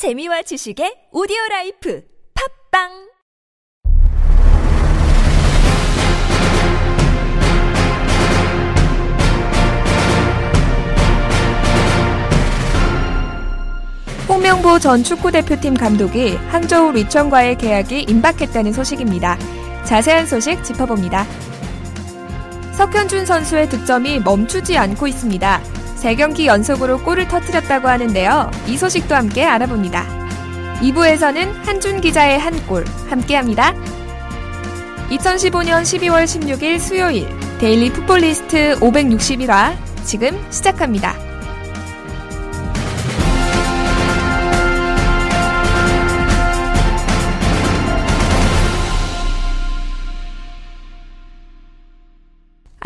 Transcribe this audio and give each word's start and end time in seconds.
재미와 0.00 0.40
지식의 0.40 1.08
오디오 1.12 1.36
라이프 1.50 2.02
팟빵 2.32 2.88
홍명보 14.26 14.78
전 14.78 15.04
축구대표팀 15.04 15.74
감독이 15.74 16.30
항저우 16.48 16.92
뤼청과의 16.92 17.58
계약이 17.58 18.04
임박했다는 18.08 18.72
소식입니다. 18.72 19.36
자세한 19.84 20.24
소식 20.24 20.64
짚어봅니다. 20.64 21.26
석현준 22.72 23.26
선수의 23.26 23.68
득점이 23.68 24.20
멈추지 24.20 24.78
않고 24.78 25.06
있습니다. 25.08 25.79
3경기 26.02 26.46
연속으로 26.46 27.02
골을 27.02 27.28
터뜨렸다고 27.28 27.88
하는데요. 27.88 28.50
이 28.66 28.76
소식도 28.76 29.14
함께 29.14 29.44
알아봅니다. 29.44 30.04
2부에서는 30.80 31.64
한준 31.66 32.00
기자의 32.00 32.38
한 32.38 32.54
골 32.66 32.84
함께합니다. 33.10 33.74
2015년 35.10 35.82
12월 35.82 36.24
16일 36.24 36.78
수요일 36.78 37.28
데일리 37.58 37.92
풋볼리스트 37.92 38.76
561화 38.80 39.76
지금 40.04 40.40
시작합니다. 40.50 41.29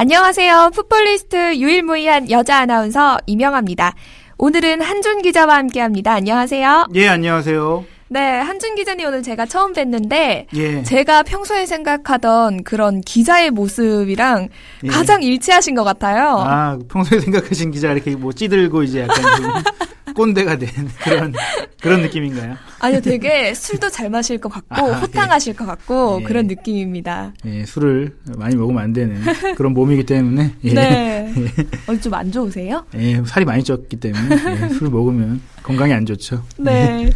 안녕하세요. 0.04 0.72
풋볼리스트 0.74 1.56
유일무이한 1.56 2.30
여자 2.30 2.58
아나운서 2.58 3.16
이명아입니다. 3.24 3.94
오늘은 4.36 4.82
한준 4.82 5.22
기자와 5.22 5.54
함께 5.54 5.80
합니다. 5.80 6.12
안녕하세요. 6.12 6.88
예, 6.94 7.08
안녕하세요. 7.08 7.86
네, 8.08 8.20
한준 8.38 8.74
기자님 8.74 9.06
오늘 9.06 9.22
제가 9.22 9.46
처음 9.46 9.72
뵀는데 9.72 10.44
예. 10.54 10.82
제가 10.82 11.22
평소에 11.22 11.64
생각하던 11.64 12.64
그런 12.64 13.00
기자의 13.00 13.50
모습이랑 13.50 14.50
예. 14.84 14.88
가장 14.88 15.22
일치하신 15.22 15.74
것 15.74 15.84
같아요. 15.84 16.36
아, 16.36 16.78
평소에 16.90 17.20
생각하신 17.20 17.70
기자 17.70 17.90
이렇게 17.90 18.14
뭐 18.14 18.30
찌들고 18.30 18.82
이제 18.82 19.00
약간 19.08 19.16
좀 19.38 19.46
꼰대가 20.14 20.56
된 20.56 20.68
그런 21.02 21.34
그런 21.80 22.00
느낌인가요? 22.02 22.56
아니요, 22.80 23.00
되게 23.00 23.52
술도 23.54 23.90
잘 23.90 24.08
마실 24.08 24.38
것 24.38 24.48
같고 24.48 24.74
아, 24.74 24.98
호탕하실 25.00 25.54
것 25.54 25.66
같고 25.66 26.20
예. 26.22 26.24
그런 26.24 26.46
느낌입니다. 26.46 27.32
예, 27.44 27.64
술을 27.66 28.16
많이 28.36 28.56
먹으면 28.56 28.82
안 28.82 28.92
되는 28.92 29.20
그런 29.56 29.74
몸이기 29.74 30.04
때문에 30.04 30.52
예. 30.64 30.72
네. 30.72 31.34
어, 31.86 31.96
좀안 31.96 32.32
좋으세요? 32.32 32.84
예, 32.96 33.22
살이 33.26 33.44
많이 33.44 33.62
쪘기 33.62 34.00
때문에 34.00 34.36
예, 34.62 34.68
술 34.70 34.88
먹으면 34.88 35.40
건강에 35.62 35.92
안 35.92 36.06
좋죠. 36.06 36.42
네. 36.58 37.10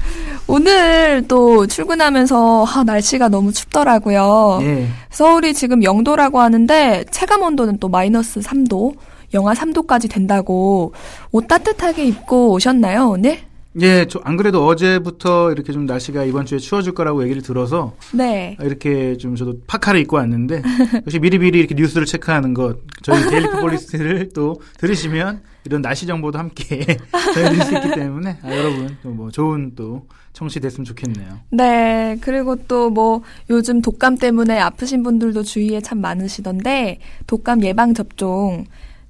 오늘 0.47 1.25
또 1.29 1.67
출근하면서 1.67 2.65
아, 2.65 2.85
날씨가 2.85 3.29
너무 3.29 3.53
춥더라고요. 3.53 4.59
예. 4.63 4.89
서울이 5.11 5.55
지금 5.55 5.81
0도라고 5.81 6.37
하는데 6.37 7.05
체감 7.11 7.43
온도는 7.43 7.79
또 7.79 7.89
마이너스 7.89 8.41
3도, 8.41 8.95
영하 9.35 9.53
3도까지 9.55 10.11
된다고 10.11 10.93
옷 11.33 11.47
따뜻하게 11.49 12.05
입고 12.07 12.53
오셨나요, 12.53 13.11
오늘? 13.11 13.39
예, 13.81 14.07
저 14.07 14.19
안 14.25 14.37
그래도 14.37 14.67
어제부터 14.67 15.53
이렇게 15.53 15.73
좀 15.73 15.87
날씨가 15.87 16.25
이번 16.25 16.47
주에 16.47 16.59
추워질 16.59 16.95
거라고 16.95 17.23
얘기를 17.23 17.43
들어서 17.43 17.95
네. 18.13 18.57
이렇게 18.61 19.17
좀 19.19 19.37
저도 19.37 19.61
파카를 19.69 20.01
입고 20.01 20.17
왔는데 20.17 20.63
역시 21.07 21.19
미리미리 21.21 21.59
이렇게 21.59 21.75
뉴스를 21.77 22.05
체크하는 22.07 22.55
것 22.55 22.79
저희 23.03 23.23
데일리 23.31 23.47
풋볼리스트를 23.51 24.31
또 24.35 24.61
들으시면 24.79 25.43
이런 25.65 25.83
날씨 25.83 26.07
정보도 26.07 26.39
함께 26.39 26.85
전해드릴 27.35 27.65
수 27.65 27.75
있기 27.77 27.91
때문에 27.93 28.39
아, 28.43 28.51
여러분 28.57 28.97
또뭐 29.03 29.31
좋은 29.31 29.73
또 29.77 30.07
청취 30.33 30.59
됐으면 30.61 30.85
좋겠네요. 30.85 31.39
네. 31.51 32.17
그리고 32.21 32.57
또 32.57 32.91
뭐 32.91 33.23
요즘 33.51 33.81
독감 33.83 34.17
때문에 34.17 34.59
아프신 34.59 35.03
분들도 35.05 35.43
주위에 35.45 35.81
참 35.83 36.01
많으시던데 36.01 36.99
독감 37.29 37.63
예방 37.65 37.95
접종 37.95 38.65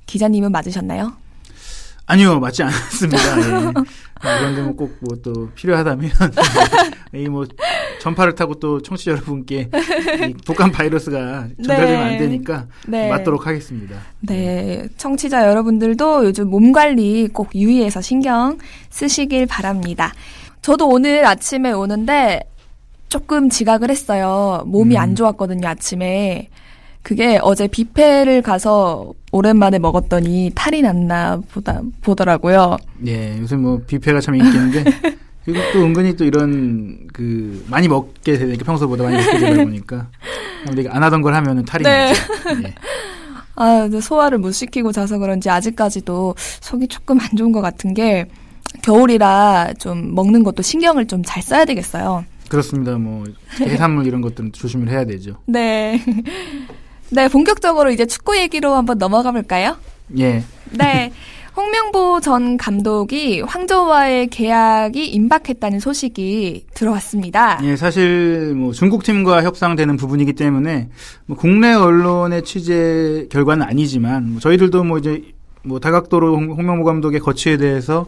기자님은 0.09 0.51
맞으셨나요? 0.51 1.13
아니요 2.07 2.41
맞지 2.41 2.63
않았습니다. 2.63 3.41
예. 3.41 3.73
아, 4.21 4.39
그런데 4.39 4.63
뭐꼭뭐 4.63 5.19
또 5.23 5.51
필요하다면 5.55 6.11
이뭐 7.15 7.47
전파를 8.01 8.35
타고 8.35 8.55
또 8.55 8.81
청취자 8.81 9.13
여러분께 9.13 9.69
이 10.29 10.35
독감 10.45 10.73
바이러스가 10.73 11.49
전달되면 11.63 11.93
네. 11.93 11.97
안 11.97 12.19
되니까 12.19 12.67
네. 12.89 13.11
맞도록 13.11 13.47
하겠습니다. 13.47 13.97
네, 14.21 14.89
청취자 14.97 15.47
여러분들도 15.49 16.25
요즘 16.25 16.49
몸 16.49 16.73
관리 16.73 17.29
꼭 17.29 17.55
유의해서 17.55 18.01
신경 18.01 18.59
쓰시길 18.91 19.47
바랍니다. 19.47 20.15
저도 20.63 20.89
오늘 20.89 21.27
아침에 21.27 21.71
오는데 21.73 22.41
조금 23.09 23.51
지각을 23.51 23.91
했어요. 23.91 24.63
몸이 24.67 24.97
음. 24.97 25.01
안 25.01 25.15
좋았거든요, 25.15 25.69
아침에. 25.69 26.49
그게 27.09 27.39
어제 27.41 27.67
뷔페를 27.69 28.43
가서 28.43 29.15
오랜만에 29.33 29.79
먹었더니 29.79 30.53
탈이 30.55 30.83
났나 30.83 31.41
보다, 31.51 31.81
보더라고요. 32.03 32.77
예, 33.07 33.39
요새 33.41 33.57
뭐 33.57 33.81
뷔페가 33.87 34.21
참 34.21 34.35
인기인데 34.35 34.85
그리고 35.47 35.59
또 35.73 35.85
은근히 35.85 36.17
또 36.17 36.27
이런 36.27 37.07
그 37.15 37.65
많이 37.71 37.89
먹게 37.89 38.37
되니까 38.37 38.63
평소보다 38.63 39.05
많이 39.05 39.17
먹게 39.17 39.39
되다 39.39 39.65
보니까 39.65 40.09
우리가 40.71 40.95
안 40.95 41.03
하던 41.03 41.23
걸 41.23 41.33
하면은 41.35 41.65
탈이 41.65 41.85
네. 41.85 42.09
나죠. 42.09 42.23
예. 42.65 42.75
아, 43.57 43.89
소화를 44.03 44.37
못 44.37 44.53
시키고 44.53 44.93
자서 44.93 45.17
그런지 45.17 45.49
아직까지도 45.49 46.35
속이 46.61 46.89
조금 46.89 47.19
안 47.21 47.29
좋은 47.39 47.53
것 47.53 47.63
같은 47.63 47.95
게 47.95 48.27
겨울이라 48.83 49.73
좀 49.79 50.15
먹는 50.15 50.43
것도 50.43 50.61
신경을 50.63 51.07
좀 51.07 51.23
잘 51.25 51.43
써야 51.43 51.65
되겠어요. 51.65 52.27
그렇습니다. 52.51 52.99
뭐 52.99 53.25
해산물 53.61 54.07
이런 54.07 54.21
것들은 54.21 54.53
조심을 54.53 54.91
해야 54.91 55.07
되죠. 55.07 55.39
네. 55.47 56.03
네, 57.11 57.29
본격적으로 57.29 57.91
이제 57.91 58.07
축구 58.07 58.37
얘기로 58.37 58.75
한번 58.75 58.99
넘어가 58.99 59.33
볼까요? 59.33 59.77
예. 60.19 60.43
네. 60.73 61.13
홍명보 61.57 62.21
전 62.21 62.57
감독이 62.57 63.41
황저와의 63.41 64.29
계약이 64.29 65.07
임박했다는 65.09 65.81
소식이 65.81 66.67
들어왔습니다. 66.73 67.59
예, 67.65 67.75
사실 67.75 68.55
뭐 68.55 68.71
중국 68.73 69.03
팀과 69.03 69.43
협상되는 69.43 69.97
부분이기 69.97 70.35
때문에 70.35 70.89
뭐 71.27 71.37
국내 71.37 71.73
언론의 71.73 72.45
취재 72.45 73.27
결과는 73.33 73.67
아니지만 73.67 74.31
뭐 74.31 74.41
저희들도 74.41 74.85
뭐 74.85 74.99
이제 74.99 75.25
뭐 75.65 75.81
다각도로 75.81 76.37
홍- 76.37 76.53
홍명보 76.53 76.85
감독의 76.85 77.19
거취에 77.19 77.57
대해서 77.57 78.07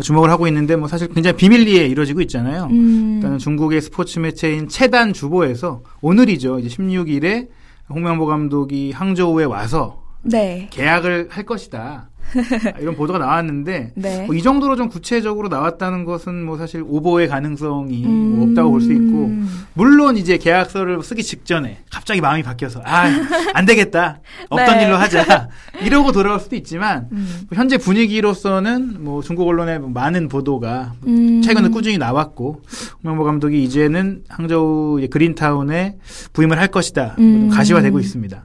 주목을 0.00 0.30
하고 0.30 0.46
있는데 0.46 0.76
뭐 0.76 0.86
사실 0.86 1.08
굉장히 1.08 1.36
비밀리에 1.36 1.86
이루어지고 1.86 2.20
있잖아요. 2.20 2.68
음, 2.70 3.14
일단은 3.16 3.38
중국의 3.38 3.80
스포츠 3.80 4.20
매체인 4.20 4.68
체단 4.68 5.12
주보에서 5.12 5.82
오늘이죠. 6.02 6.60
이제 6.60 6.68
16일에 6.68 7.48
홍명보 7.88 8.26
감독이 8.26 8.92
항저우에 8.92 9.44
와서 9.44 10.02
네. 10.22 10.68
계약을 10.70 11.28
할 11.30 11.44
것이다. 11.44 12.10
이런 12.80 12.96
보도가 12.96 13.18
나왔는데 13.18 13.92
네. 13.94 14.26
뭐 14.26 14.34
이 14.34 14.42
정도로 14.42 14.76
좀 14.76 14.88
구체적으로 14.88 15.48
나왔다는 15.48 16.04
것은 16.04 16.44
뭐 16.44 16.56
사실 16.58 16.82
오보의 16.86 17.28
가능성이 17.28 18.04
음. 18.04 18.36
뭐 18.36 18.48
없다고 18.48 18.70
볼 18.70 18.80
수 18.80 18.92
있고 18.92 19.30
물론 19.74 20.16
이제 20.16 20.36
계약서를 20.38 21.02
쓰기 21.02 21.22
직전에 21.22 21.78
갑자기 21.90 22.20
마음이 22.20 22.42
바뀌어서 22.42 22.80
아안 22.84 23.64
되겠다 23.66 24.20
없던 24.48 24.76
네. 24.78 24.86
일로 24.86 24.96
하자 24.96 25.48
이러고 25.82 26.12
돌아올 26.12 26.40
수도 26.40 26.56
있지만 26.56 27.08
음. 27.12 27.42
현재 27.52 27.78
분위기로서는 27.78 29.04
뭐 29.04 29.22
중국 29.22 29.46
언론의 29.48 29.80
많은 29.80 30.28
보도가 30.28 30.94
음. 31.06 31.42
최근에 31.42 31.68
꾸준히 31.68 31.98
나왔고 31.98 32.62
홍명보 33.04 33.24
감독이 33.24 33.62
이제는 33.62 34.24
항저우 34.28 35.06
그린타운에 35.10 35.96
부임을 36.32 36.58
할 36.58 36.68
것이다 36.68 37.16
음. 37.18 37.48
가시화되고 37.50 37.98
있습니다. 38.00 38.44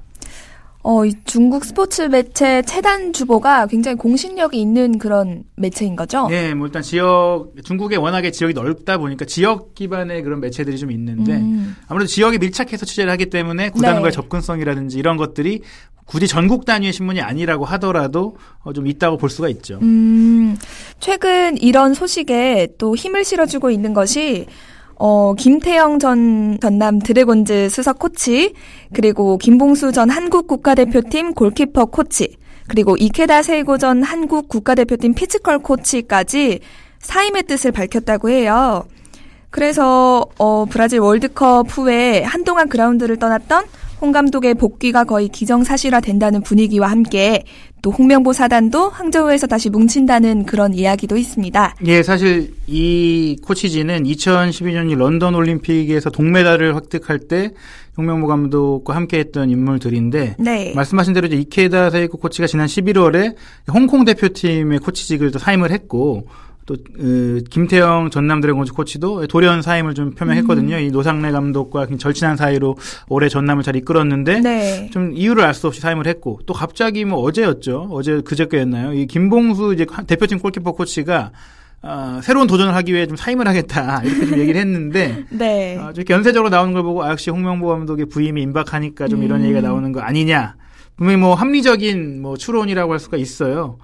어, 0.89 1.03
이 1.03 1.13
중국 1.25 1.65
스포츠 1.65 2.03
매체 2.03 2.61
체단 2.61 3.11
주보가 3.11 3.67
굉장히 3.67 3.97
공신력이 3.97 4.57
있는 4.57 4.97
그런 4.97 5.43
매체인 5.57 5.97
거죠? 5.97 6.29
네, 6.29 6.53
뭐 6.53 6.65
일단 6.65 6.81
지역 6.81 7.51
중국에 7.65 7.97
워낙에 7.97 8.31
지역이 8.31 8.53
넓다 8.53 8.97
보니까 8.97 9.25
지역 9.25 9.75
기반의 9.75 10.23
그런 10.23 10.39
매체들이 10.39 10.77
좀 10.77 10.89
있는데 10.91 11.33
음. 11.33 11.75
아무래도 11.89 12.07
지역에 12.07 12.37
밀착해서 12.37 12.85
취재를 12.85 13.11
하기 13.11 13.25
때문에 13.25 13.71
구단과의 13.71 14.05
네. 14.05 14.11
접근성이라든지 14.11 14.97
이런 14.97 15.17
것들이 15.17 15.59
굳이 16.05 16.25
전국 16.25 16.63
단위의 16.63 16.93
신문이 16.93 17.19
아니라고 17.19 17.65
하더라도 17.65 18.37
어, 18.63 18.71
좀 18.71 18.87
있다고 18.87 19.17
볼 19.17 19.29
수가 19.29 19.49
있죠. 19.49 19.79
음, 19.81 20.55
최근 21.01 21.57
이런 21.57 21.95
소식에 21.95 22.69
또 22.77 22.95
힘을 22.95 23.25
실어주고 23.25 23.71
있는 23.71 23.93
것이 23.93 24.45
어, 24.99 25.33
김태영 25.35 25.99
전 25.99 26.57
전남 26.59 26.99
드래곤즈 26.99 27.69
수석 27.69 27.99
코치, 27.99 28.53
그리고 28.93 29.37
김봉수 29.37 29.91
전 29.91 30.09
한국 30.09 30.47
국가대표팀 30.47 31.33
골키퍼 31.33 31.85
코치, 31.85 32.37
그리고 32.67 32.97
이케다 32.97 33.43
세이고 33.43 33.77
전 33.77 34.03
한국 34.03 34.49
국가대표팀 34.49 35.13
피지컬 35.13 35.59
코치까지 35.59 36.59
사임의 36.99 37.43
뜻을 37.43 37.71
밝혔다고 37.71 38.29
해요. 38.29 38.85
그래서 39.49 40.25
어, 40.37 40.65
브라질 40.69 40.99
월드컵 40.99 41.67
후에 41.69 42.23
한동안 42.23 42.67
그라운드를 42.67 43.17
떠났던 43.17 43.65
홍 43.99 44.11
감독의 44.11 44.53
복귀가 44.55 45.03
거의 45.03 45.27
기정사실화 45.27 46.01
된다는 46.01 46.41
분위기와 46.41 46.87
함께 46.87 47.43
또 47.81 47.91
홍명보 47.91 48.33
사단도 48.33 48.89
항저우에서 48.89 49.47
다시 49.47 49.69
뭉친다는 49.69 50.45
그런 50.45 50.73
이야기도 50.73 51.17
있습니다. 51.17 51.75
예, 51.85 52.03
사실 52.03 52.53
이 52.67 53.37
코치진은 53.43 54.03
2012년 54.03 54.95
런던 54.95 55.35
올림픽에서 55.35 56.09
동메달을 56.09 56.75
획득할 56.75 57.19
때 57.19 57.51
홍명보 57.97 58.27
감독과 58.27 58.95
함께했던 58.95 59.49
인물들인데 59.49 60.35
네. 60.37 60.73
말씀하신 60.75 61.13
대로 61.13 61.27
이제 61.27 61.37
이케다 61.37 61.89
세이고 61.89 62.19
코치가 62.19 62.45
지난 62.47 62.67
11월에 62.67 63.35
홍콩 63.73 64.05
대표팀의 64.05 64.79
코치직을 64.79 65.31
또 65.31 65.39
사임을 65.39 65.71
했고 65.71 66.27
또 66.67 66.75
으, 66.99 67.41
김태영 67.49 68.11
전남 68.11 68.41
드래곤즈 68.41 68.73
코치도 68.73 69.25
돌연 69.27 69.63
사임을 69.63 69.95
좀 69.95 70.11
표명했거든요. 70.11 70.75
음. 70.75 70.81
이 70.81 70.91
노상래 70.91 71.31
감독과 71.31 71.87
절친한 71.97 72.35
사이로 72.37 72.75
올해 73.09 73.29
전남을 73.29 73.63
잘 73.63 73.75
이끌었는데 73.77 74.41
네. 74.41 74.89
좀 74.91 75.13
이유를 75.13 75.43
알 75.43 75.53
수 75.55 75.65
없이 75.65 75.81
사임을 75.81 76.05
했고 76.05 76.39
또 76.45 76.53
갑자기 76.53 77.03
뭐 77.03 77.19
어제였죠. 77.21 77.87
어제 77.89 78.21
그저께였나요? 78.21 78.93
이 78.93 79.07
김봉수 79.07 79.73
이제 79.73 79.87
대표팀 80.05 80.37
골키퍼 80.37 80.73
코치가 80.73 81.31
어, 81.81 82.19
새로운 82.21 82.47
도전을 82.47 82.75
하기 82.75 82.93
위해 82.93 83.07
좀 83.07 83.15
사임을 83.15 83.47
하겠다 83.47 84.01
이렇게 84.05 84.27
좀 84.27 84.39
얘기를 84.39 84.59
했는데 84.59 85.23
네. 85.31 85.77
어, 85.77 85.93
좀 85.93 86.03
연쇄적으로 86.09 86.49
나오는 86.49 86.73
걸 86.73 86.83
보고 86.83 87.03
아, 87.03 87.11
역시 87.11 87.29
홍명보 87.31 87.67
감독의 87.67 88.07
부임이 88.07 88.41
임박하니까 88.41 89.07
좀 89.07 89.23
이런 89.23 89.39
음. 89.39 89.45
얘기가 89.45 89.61
나오는 89.61 89.91
거 89.91 90.01
아니냐 90.01 90.55
분명히 90.97 91.17
뭐 91.17 91.33
합리적인 91.33 92.21
뭐 92.21 92.35
추론이라고 92.37 92.91
할 92.91 92.99
수가 92.99 93.17
있어요. 93.17 93.77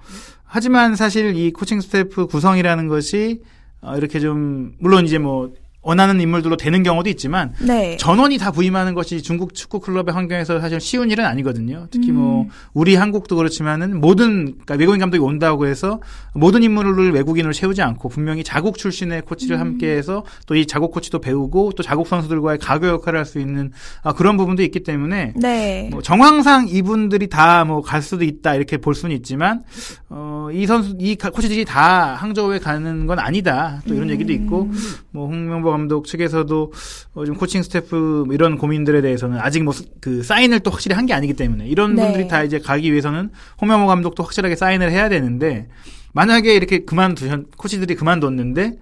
하지만 0.54 0.94
사실 0.94 1.34
이 1.34 1.52
코칭 1.52 1.80
스태프 1.80 2.28
구성이라는 2.28 2.86
것이 2.86 3.42
어, 3.80 3.96
이렇게 3.96 4.20
좀 4.20 4.76
물론 4.78 5.04
이제 5.04 5.18
뭐 5.18 5.52
원하는 5.84 6.20
인물들로 6.20 6.56
되는 6.56 6.82
경우도 6.82 7.08
있지만 7.10 7.52
네. 7.60 7.96
전원이 7.98 8.38
다 8.38 8.50
부임하는 8.50 8.94
것이 8.94 9.22
중국 9.22 9.54
축구 9.54 9.80
클럽의 9.80 10.14
환경에서 10.14 10.60
사실 10.60 10.80
쉬운 10.80 11.10
일은 11.10 11.24
아니거든요. 11.24 11.86
특히 11.90 12.10
뭐 12.10 12.24
음. 12.24 12.24
뭐 12.34 12.48
우리 12.72 12.94
한국도 12.96 13.36
그렇지만은 13.36 14.00
모든 14.00 14.44
그러니까 14.44 14.74
외국인 14.76 15.00
감독이 15.00 15.22
온다고 15.22 15.66
해서 15.66 16.00
모든 16.34 16.62
인물을 16.62 17.12
외국인으로 17.12 17.52
채우지 17.52 17.82
않고 17.82 18.08
분명히 18.08 18.42
자국 18.42 18.78
출신의 18.78 19.22
코치를 19.22 19.56
음. 19.56 19.60
함께해서 19.60 20.24
또 20.46 20.54
이 20.54 20.66
자국 20.66 20.92
코치도 20.92 21.20
배우고 21.20 21.72
또 21.76 21.82
자국 21.82 22.06
선수들과의 22.06 22.58
가교 22.58 22.86
역할을 22.86 23.18
할 23.18 23.24
수 23.26 23.38
있는 23.40 23.72
아, 24.02 24.12
그런 24.12 24.36
부분도 24.36 24.62
있기 24.62 24.82
때문에 24.84 25.32
네. 25.36 25.88
뭐 25.90 26.00
정황상 26.02 26.68
이분들이 26.68 27.28
다 27.28 27.64
뭐 27.64 27.82
갈 27.82 28.00
수도 28.02 28.24
있다 28.24 28.54
이렇게 28.54 28.76
볼 28.78 28.94
수는 28.94 29.14
있지만 29.16 29.64
어, 30.08 30.48
이 30.52 30.66
선수 30.66 30.94
이 30.98 31.16
코치들이 31.16 31.64
다 31.64 32.14
항저우에 32.14 32.58
가는 32.60 33.06
건 33.06 33.18
아니다 33.18 33.82
또 33.88 33.94
이런 33.94 34.08
음. 34.08 34.12
얘기도 34.12 34.32
있고 34.32 34.70
뭐 35.10 35.26
홍명보 35.26 35.73
감독 35.74 36.06
측에서도 36.06 36.72
어, 37.14 37.24
좀 37.24 37.34
코칭 37.36 37.62
스태프 37.62 38.24
뭐 38.26 38.34
이런 38.34 38.56
고민들에 38.58 39.00
대해서는 39.00 39.38
아직 39.40 39.62
뭐 39.64 39.74
그 40.00 40.22
사인을 40.22 40.60
또 40.60 40.70
확실히 40.70 40.94
한 40.96 41.04
게 41.06 41.12
아니기 41.14 41.34
때문에 41.34 41.66
이런 41.66 41.94
네. 41.94 42.02
분들이 42.04 42.28
다 42.28 42.42
이제 42.42 42.58
가기 42.58 42.90
위해서는 42.90 43.30
홍명호 43.60 43.86
감독도 43.86 44.22
확실하게 44.22 44.56
사인을 44.56 44.90
해야 44.90 45.08
되는데 45.08 45.68
만약에 46.12 46.54
이렇게 46.54 46.84
그만두셨 46.84 47.56
코치들이 47.56 47.94
그만뒀는데 47.96 48.78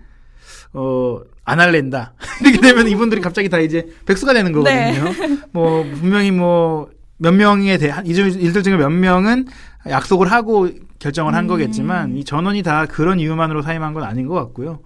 어, 0.75 1.21
안 1.45 1.61
할랜다. 1.61 2.15
이렇게 2.43 2.61
되면 2.61 2.89
이분들이 2.89 3.21
갑자기 3.21 3.49
다 3.49 3.59
이제 3.59 3.87
백수가 4.07 4.33
되는 4.35 4.53
거거든요. 4.53 5.05
네. 5.13 5.39
뭐, 5.53 5.83
분명히 5.83 6.31
뭐, 6.31 6.89
몇 7.19 7.33
명에 7.33 7.79
대한, 7.79 8.07
이들 8.07 8.63
중에 8.63 8.77
몇 8.77 8.89
명은 8.91 9.47
약속을 9.89 10.31
하고 10.31 10.69
결정을 11.03 11.35
한 11.35 11.45
음. 11.45 11.49
거겠지만 11.49 12.17
이 12.17 12.25
전원이 12.25 12.63
다 12.63 12.87
그런 12.87 13.19
이유만으로 13.19 13.63
사임한 13.63 13.93
건 13.93 14.05
아닌 14.05 14.29
것 14.29 14.35
같고요. 14.35 14.79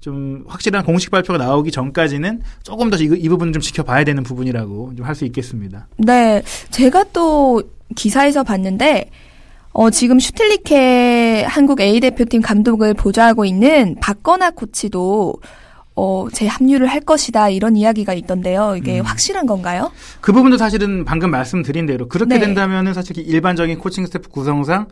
좀 0.00 0.44
확실한 0.46 0.84
공식 0.84 1.10
발표가 1.10 1.36
나오기 1.38 1.72
전까지는 1.72 2.42
조금 2.62 2.90
더이 2.90 3.28
부분을 3.28 3.52
좀 3.52 3.60
지켜봐야 3.60 4.04
되는 4.04 4.22
부분이라고 4.22 4.92
좀 4.96 5.04
할 5.04 5.14
수 5.14 5.24
있겠습니다. 5.26 5.86
네, 5.96 6.42
제가 6.70 7.04
또 7.12 7.62
기사에서 7.94 8.42
봤는데 8.42 9.10
어, 9.72 9.90
지금 9.90 10.18
슈틸리케 10.20 11.44
한국 11.48 11.80
A 11.80 11.98
대표팀 12.00 12.40
감독을 12.40 12.94
보좌하고 12.94 13.44
있는 13.44 13.96
박건아 14.00 14.52
코치도 14.52 15.34
어, 15.96 16.26
재합류를 16.32 16.86
할 16.86 17.00
것이다 17.00 17.50
이런 17.50 17.76
이야기가 17.76 18.14
있던데요. 18.14 18.76
이게 18.76 19.00
음. 19.00 19.04
확실한 19.04 19.46
건가요? 19.46 19.90
그 20.20 20.32
부분도 20.32 20.56
사실은 20.56 21.04
방금 21.04 21.30
말씀드린 21.30 21.86
대로 21.86 22.08
그렇게 22.08 22.34
네. 22.34 22.40
된다면은 22.40 22.94
사실 22.94 23.18
일반적인 23.18 23.78
코칭 23.78 24.06
스태프 24.06 24.28
구성상 24.28 24.82
어, 24.82 24.86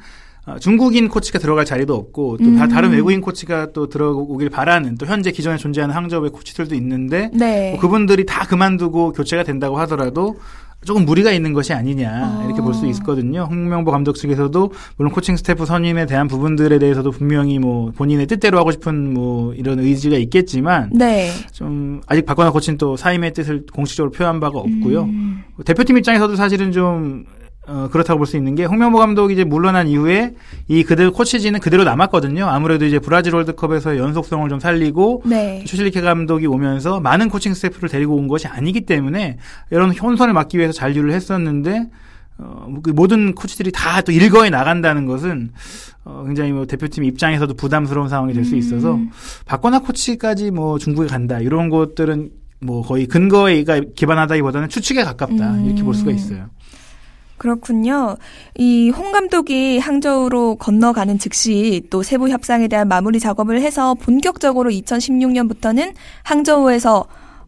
중국인 0.61 1.09
코치가 1.09 1.39
들어갈 1.39 1.65
자리도 1.65 1.95
없고 1.95 2.39
또 2.39 2.45
음. 2.45 2.69
다른 2.69 2.91
외국인 2.91 3.21
코치가 3.21 3.73
또 3.73 3.89
들어오길 3.89 4.51
바라는 4.51 4.97
또 4.97 5.07
현재 5.07 5.31
기존에 5.31 5.57
존재하는 5.57 5.95
항저우의 5.95 6.31
코치들도 6.31 6.75
있는데 6.75 7.31
네. 7.33 7.71
뭐 7.71 7.81
그분들이 7.81 8.27
다 8.27 8.45
그만두고 8.47 9.13
교체가 9.13 9.45
된다고 9.45 9.79
하더라도 9.81 10.37
조금 10.85 11.05
무리가 11.05 11.31
있는 11.31 11.53
것이 11.53 11.73
아니냐 11.73 12.43
이렇게 12.45 12.61
볼 12.61 12.75
수 12.75 12.87
있거든요. 12.89 13.47
홍명보 13.49 13.93
감독 13.93 14.15
측에서도 14.15 14.73
물론 14.97 15.13
코칭 15.13 15.37
스태프 15.37 15.65
선임에 15.65 16.07
대한 16.07 16.27
부분들에 16.27 16.81
대해서도 16.81 17.13
분명히 17.13 17.61
뭐 17.61 17.93
본인의 17.93 18.27
뜻대로 18.27 18.59
하고 18.59 18.73
싶은 18.73 19.15
뭐 19.15 19.55
이런 19.55 19.79
의지가 19.79 20.17
있겠지만 20.17 20.91
네. 20.93 21.31
좀 21.53 22.01
아직 22.09 22.27
박건하 22.27 22.51
코치는 22.51 22.79
또 22.79 22.97
사임의 22.97 23.33
뜻을 23.33 23.67
공식적으로 23.73 24.11
표한 24.11 24.41
바가 24.41 24.59
없고요. 24.59 25.03
음. 25.03 25.45
대표팀 25.65 25.99
입장에서도 25.99 26.35
사실은 26.35 26.73
좀 26.73 27.27
어, 27.69 27.89
그렇다고 27.93 28.19
볼 28.19 28.27
수 28.27 28.37
있는 28.37 28.55
게 28.57 28.65
홍명보 28.65 28.99
감독이 28.99 29.35
이제 29.35 29.45
물러난 29.45 29.87
이후에 29.87 30.35
이 30.69 30.83
그들 30.83 31.11
코치진은 31.13 31.61
그대로 31.61 31.85
남았거든요. 31.85 32.47
아무래도 32.47 32.85
이제 32.87 32.99
브라질 32.99 33.35
월드컵에서 33.37 33.99
연속성을 33.99 34.49
좀 34.49 34.59
살리고 34.59 35.23
네. 35.27 35.63
추실리케 35.65 36.01
감독이 36.01 36.47
오면서 36.47 36.99
많은 37.01 37.29
코칭 37.29 37.55
스태프를 37.55 37.89
데리고 37.89 38.17
온 38.17 38.27
것이 38.27 38.49
아니기 38.49 38.81
때문에 38.83 39.39
이런 39.71 39.91
혼선을 39.97 40.35
막기 40.35 40.59
위해서 40.59 40.73
잔류를 40.73 41.13
했었는데 41.13 41.87
어, 42.39 42.67
그 42.83 42.91
모든 42.91 43.33
코치들이 43.35 43.71
다 43.71 44.01
또 44.03 44.11
일거에 44.11 44.51
나간다는 44.51 45.07
것은 45.07 45.51
어, 46.05 46.25
굉장히 46.27 46.51
뭐 46.51 46.67
대표팀 46.67 47.05
입장에서도 47.05 47.55
부담스러운 47.55 48.09
상황이 48.09 48.33
될 48.33 48.45
수 48.45 48.57
있어서 48.57 48.95
음. 48.95 49.11
박건아 49.45 49.81
코치까지 49.81 50.51
뭐 50.51 50.79
중국에 50.79 51.07
간다 51.07 51.39
이런 51.39 51.69
것들은 51.69 52.31
뭐 52.61 52.83
거의 52.83 53.07
근거에 53.07 53.63
기반하다기보다는 53.95 54.69
추측에 54.69 55.05
가깝다 55.05 55.53
음. 55.55 55.67
이렇게 55.67 55.83
볼 55.85 55.95
수가 55.95 56.11
있어요. 56.11 56.47
그렇군요. 57.43 58.17
이 58.57 58.93
홍 58.97 59.11
감독이 59.11 59.79
항저우로 59.81 60.57
건너가는 60.57 61.19
즉시 61.19 61.83
또 61.91 62.05
세부 62.05 62.29
협상에 62.29 62.69
대한 62.69 62.87
마무리 62.87 63.19
작업을 63.19 63.61
해서 63.61 63.95
본격적으로 63.95 64.71
2016년부터는 64.71 65.93
항저우에서 66.23 67.05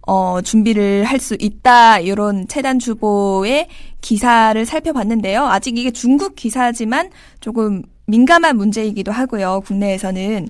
어, 0.07 0.41
준비를 0.43 1.05
할 1.05 1.21
수 1.21 1.37
있다. 1.39 2.01
이런 2.01 2.49
체단 2.49 2.79
주보의 2.81 3.69
기사를 4.01 4.67
살펴봤는데요. 4.67 5.47
아직 5.47 5.79
이게 5.79 5.93
중국 5.93 6.35
기사지만 6.35 7.11
조금 7.41 7.83
민감한 8.07 8.57
문제이기도 8.57 9.13
하고요. 9.13 9.63
국내에서는. 9.65 10.49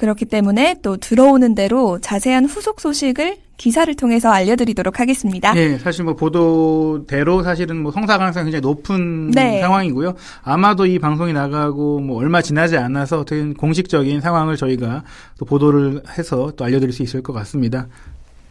그렇기 0.00 0.24
때문에 0.24 0.76
또 0.80 0.96
들어오는 0.96 1.54
대로 1.54 1.98
자세한 2.00 2.46
후속 2.46 2.80
소식을 2.80 3.36
기사를 3.58 3.94
통해서 3.96 4.30
알려드리도록 4.30 4.98
하겠습니다. 4.98 5.52
네, 5.52 5.76
사실 5.76 6.04
뭐 6.04 6.14
보도대로 6.14 7.42
사실은 7.42 7.82
뭐 7.82 7.92
성사 7.92 8.16
가능성이 8.16 8.44
굉장히 8.44 8.62
높은 8.62 9.30
네. 9.30 9.60
상황이고요. 9.60 10.14
아마도 10.42 10.86
이 10.86 10.98
방송이 10.98 11.34
나가고 11.34 12.00
뭐 12.00 12.16
얼마 12.16 12.40
지나지 12.40 12.78
않아서 12.78 13.20
어떻게 13.20 13.52
공식적인 13.52 14.22
상황을 14.22 14.56
저희가 14.56 15.04
또 15.38 15.44
보도를 15.44 16.02
해서 16.16 16.50
또 16.56 16.64
알려드릴 16.64 16.94
수 16.94 17.02
있을 17.02 17.22
것 17.22 17.34
같습니다. 17.34 17.86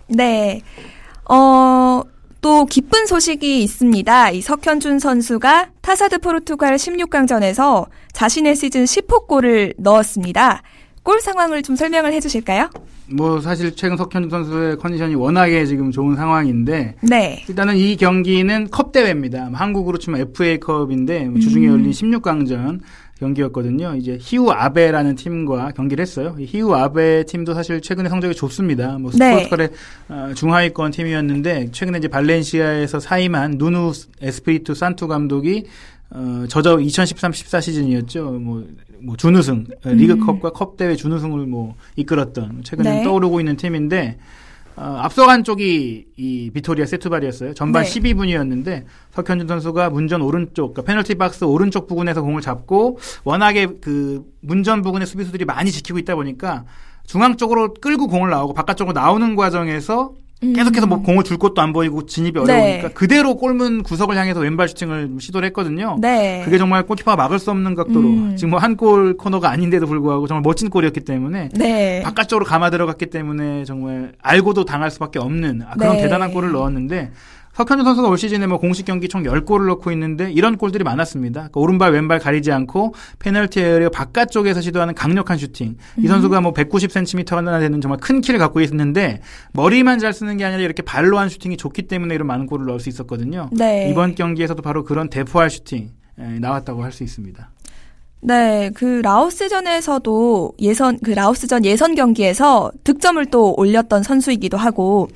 네. 0.05 0.62
어, 1.27 2.03
또 2.41 2.65
기쁜 2.65 3.07
소식이 3.07 3.63
있습니다. 3.63 4.29
이 4.29 4.41
석현준 4.41 5.00
선수가 5.00 5.69
타사드 5.81 6.19
포르투갈 6.19 6.75
16강전에서 6.75 7.88
자신의 8.13 8.55
시즌 8.55 8.83
10호 8.83 9.25
골을 9.25 9.74
넣었습니다. 9.79 10.62
골 11.03 11.20
상황을 11.22 11.63
좀 11.63 11.75
설명을 11.75 12.13
해 12.13 12.20
주실까요? 12.20 12.70
뭐 13.12 13.41
사실 13.41 13.75
최근 13.75 13.98
석현준 13.98 14.29
선수의 14.29 14.77
컨디션이 14.77 15.15
워낙에 15.15 15.65
지금 15.65 15.91
좋은 15.91 16.15
상황인데 16.15 16.96
네. 17.01 17.44
일단은 17.48 17.75
이 17.75 17.96
경기는 17.96 18.70
컵 18.70 18.91
대회입니다. 18.91 19.50
한국으로 19.53 19.98
치면 19.98 20.22
FA컵인데 20.22 21.25
뭐 21.29 21.39
주중에 21.39 21.68
음. 21.68 21.74
열린 21.74 21.91
16강전 21.91 22.82
경기였거든요. 23.20 23.96
이제 23.96 24.18
히우 24.20 24.50
아베라는 24.50 25.15
팀과 25.15 25.72
경기를 25.72 26.01
했어요. 26.01 26.36
히우 26.39 26.74
아베 26.74 27.24
팀도 27.24 27.53
사실 27.53 27.82
최근에 27.82 28.10
성적이 28.10 28.36
좋습니다. 28.36 28.98
뭐 28.98 29.12
네. 29.12 29.32
스포츠컬의 29.38 29.70
어, 30.10 30.32
중하위권 30.36 30.91
팀이었는데 30.91 31.72
최근에 31.72 31.98
이제 31.98 32.08
발렌시아에서 32.08 33.00
사임한 33.00 33.56
누누 33.58 33.91
에스피리투 34.22 34.74
산투 34.74 35.08
감독이 35.08 35.65
어, 36.12 36.46
저저 36.48 36.77
2013-14 36.77 37.62
시즌이었죠. 37.62 38.32
뭐, 38.32 38.65
뭐 39.01 39.15
준우승, 39.15 39.65
음. 39.86 39.91
리그컵과 39.96 40.51
컵 40.51 40.77
대회 40.77 40.96
준우승을 40.96 41.46
뭐 41.48 41.75
이끌었던 41.96 42.63
최근에 42.63 42.98
네. 42.98 43.03
떠오르고 43.03 43.39
있는 43.39 43.56
팀인데 43.58 44.18
어, 44.75 44.98
앞서간 45.01 45.44
쪽이 45.44 46.06
이 46.15 46.51
비토리아 46.53 46.86
세투발이었어요. 46.86 47.53
전반 47.53 47.84
네. 47.84 47.89
12분이었는데 47.89 48.86
석현준 49.12 49.48
선수가 49.48 49.89
문전 49.89 50.22
오른쪽, 50.22 50.74
그러니까 50.74 50.84
페널티 50.84 51.15
박스 51.15 51.44
오른쪽 51.44 51.86
부근에서 51.88 52.22
공을 52.22 52.41
잡고 52.41 52.98
워낙에 53.25 53.68
그 53.82 54.24
문전 54.39 54.82
부근의 54.82 55.06
수비수들이 55.06 55.44
많이 55.44 55.70
지키고 55.70 56.00
있다 56.00 56.15
보니까 56.15 56.63
중앙 57.06 57.36
쪽으로 57.36 57.74
끌고 57.74 58.08
공을 58.08 58.29
나오고 58.29 58.53
바깥쪽으로 58.53 58.94
나오는 58.94 59.36
과정에서 59.36 60.13
계속해서 60.41 60.88
뭐 60.88 61.01
공을 61.01 61.25
줄 61.25 61.38
곳도 61.38 61.62
안 61.62 61.74
보이고 61.74 62.05
진입이 62.05 62.39
음. 62.39 62.46
네. 62.46 62.53
어려우니까 62.53 62.89
그대로 62.89 63.36
골문 63.36 63.84
구석을 63.84 64.15
향해서 64.15 64.39
왼발 64.39 64.69
슈팅을 64.69 65.17
시도를 65.19 65.48
했거든요. 65.48 65.98
네. 66.00 66.41
그게 66.46 66.58
정말 66.58 66.84
골키퍼가 66.86 67.17
막을 67.17 67.39
수 67.39 67.51
없는 67.51 67.75
각도로 67.75 68.08
음. 68.08 68.36
지금 68.38 68.51
뭐 68.51 68.60
한 68.60 68.77
골 68.77 69.17
코너가 69.17 69.50
아닌데도 69.50 69.86
불구하고 69.88 70.27
정말 70.27 70.43
멋진 70.43 70.69
골이었기 70.69 71.01
때문에 71.01 71.50
네. 71.53 72.01
바깥쪽으로 72.03 72.46
감아 72.46 72.69
들어갔기 72.69 73.08
때문에 73.08 73.65
정말 73.65 74.13
알고도 74.22 74.63
당할 74.63 74.89
수밖에 74.91 75.19
없는 75.19 75.63
아, 75.67 75.74
그런 75.74 75.98
네. 75.98 76.03
대단한 76.03 76.31
골을 76.31 76.51
넣었는데 76.53 77.12
석현준 77.59 77.83
선수가 77.83 78.07
올 78.07 78.17
시즌에 78.17 78.47
뭐 78.47 78.57
공식 78.57 78.85
경기 78.85 79.09
총 79.09 79.23
10골을 79.23 79.67
넣고 79.67 79.91
있는데 79.91 80.31
이런 80.31 80.55
골들이 80.55 80.85
많았습니다. 80.85 81.49
그러니까 81.49 81.59
오른발 81.59 81.91
왼발 81.91 82.17
가리지 82.17 82.53
않고 82.53 82.93
페널티 83.19 83.59
에어리어 83.59 83.89
바깥쪽에서 83.89 84.61
시도하는 84.61 84.95
강력한 84.95 85.37
슈팅. 85.37 85.75
이 85.97 86.01
음. 86.03 86.07
선수가 86.07 86.39
뭐 86.39 86.53
190cm나 86.53 87.59
되는 87.59 87.81
정말 87.81 87.99
큰 87.99 88.21
키를 88.21 88.39
갖고 88.39 88.61
있는데 88.61 89.19
머리만 89.51 89.99
잘 89.99 90.13
쓰는 90.13 90.37
게 90.37 90.45
아니라 90.45 90.61
이렇게 90.61 90.83
발로 90.83 91.19
한 91.19 91.27
슈팅이 91.27 91.57
좋기 91.57 91.81
때문에 91.89 92.15
이런 92.15 92.27
많은 92.27 92.45
골을 92.45 92.65
넣을 92.65 92.79
수 92.79 92.87
있었거든요. 92.87 93.49
네. 93.51 93.89
이번 93.91 94.15
경기에서도 94.15 94.61
바로 94.61 94.85
그런 94.85 95.09
대포알 95.09 95.50
슈팅 95.49 95.89
예, 96.17 96.39
나왔다고 96.39 96.81
할 96.81 96.93
수 96.93 97.03
있습니다. 97.03 97.49
네, 98.21 98.69
그 98.73 99.01
라오스전에서도 99.03 100.53
예선 100.59 100.97
그 101.03 101.11
라오스전 101.11 101.65
예선 101.65 101.95
경기에서 101.95 102.71
득점을 102.85 103.25
또 103.27 103.53
올렸던 103.57 104.03
선수이기도 104.03 104.57
하고 104.57 105.09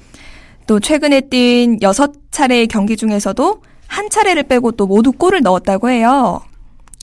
또 0.68 0.80
최근에 0.80 1.22
뛴 1.30 1.78
여섯 1.82 2.12
차례의 2.32 2.68
경기 2.68 2.96
중에서도 2.98 3.62
한 3.88 4.10
차례를 4.10 4.44
빼고 4.44 4.72
또 4.74 4.88
모두 4.88 5.12
골을 5.12 5.42
넣었다고 5.42 5.90
해요. 5.90 6.42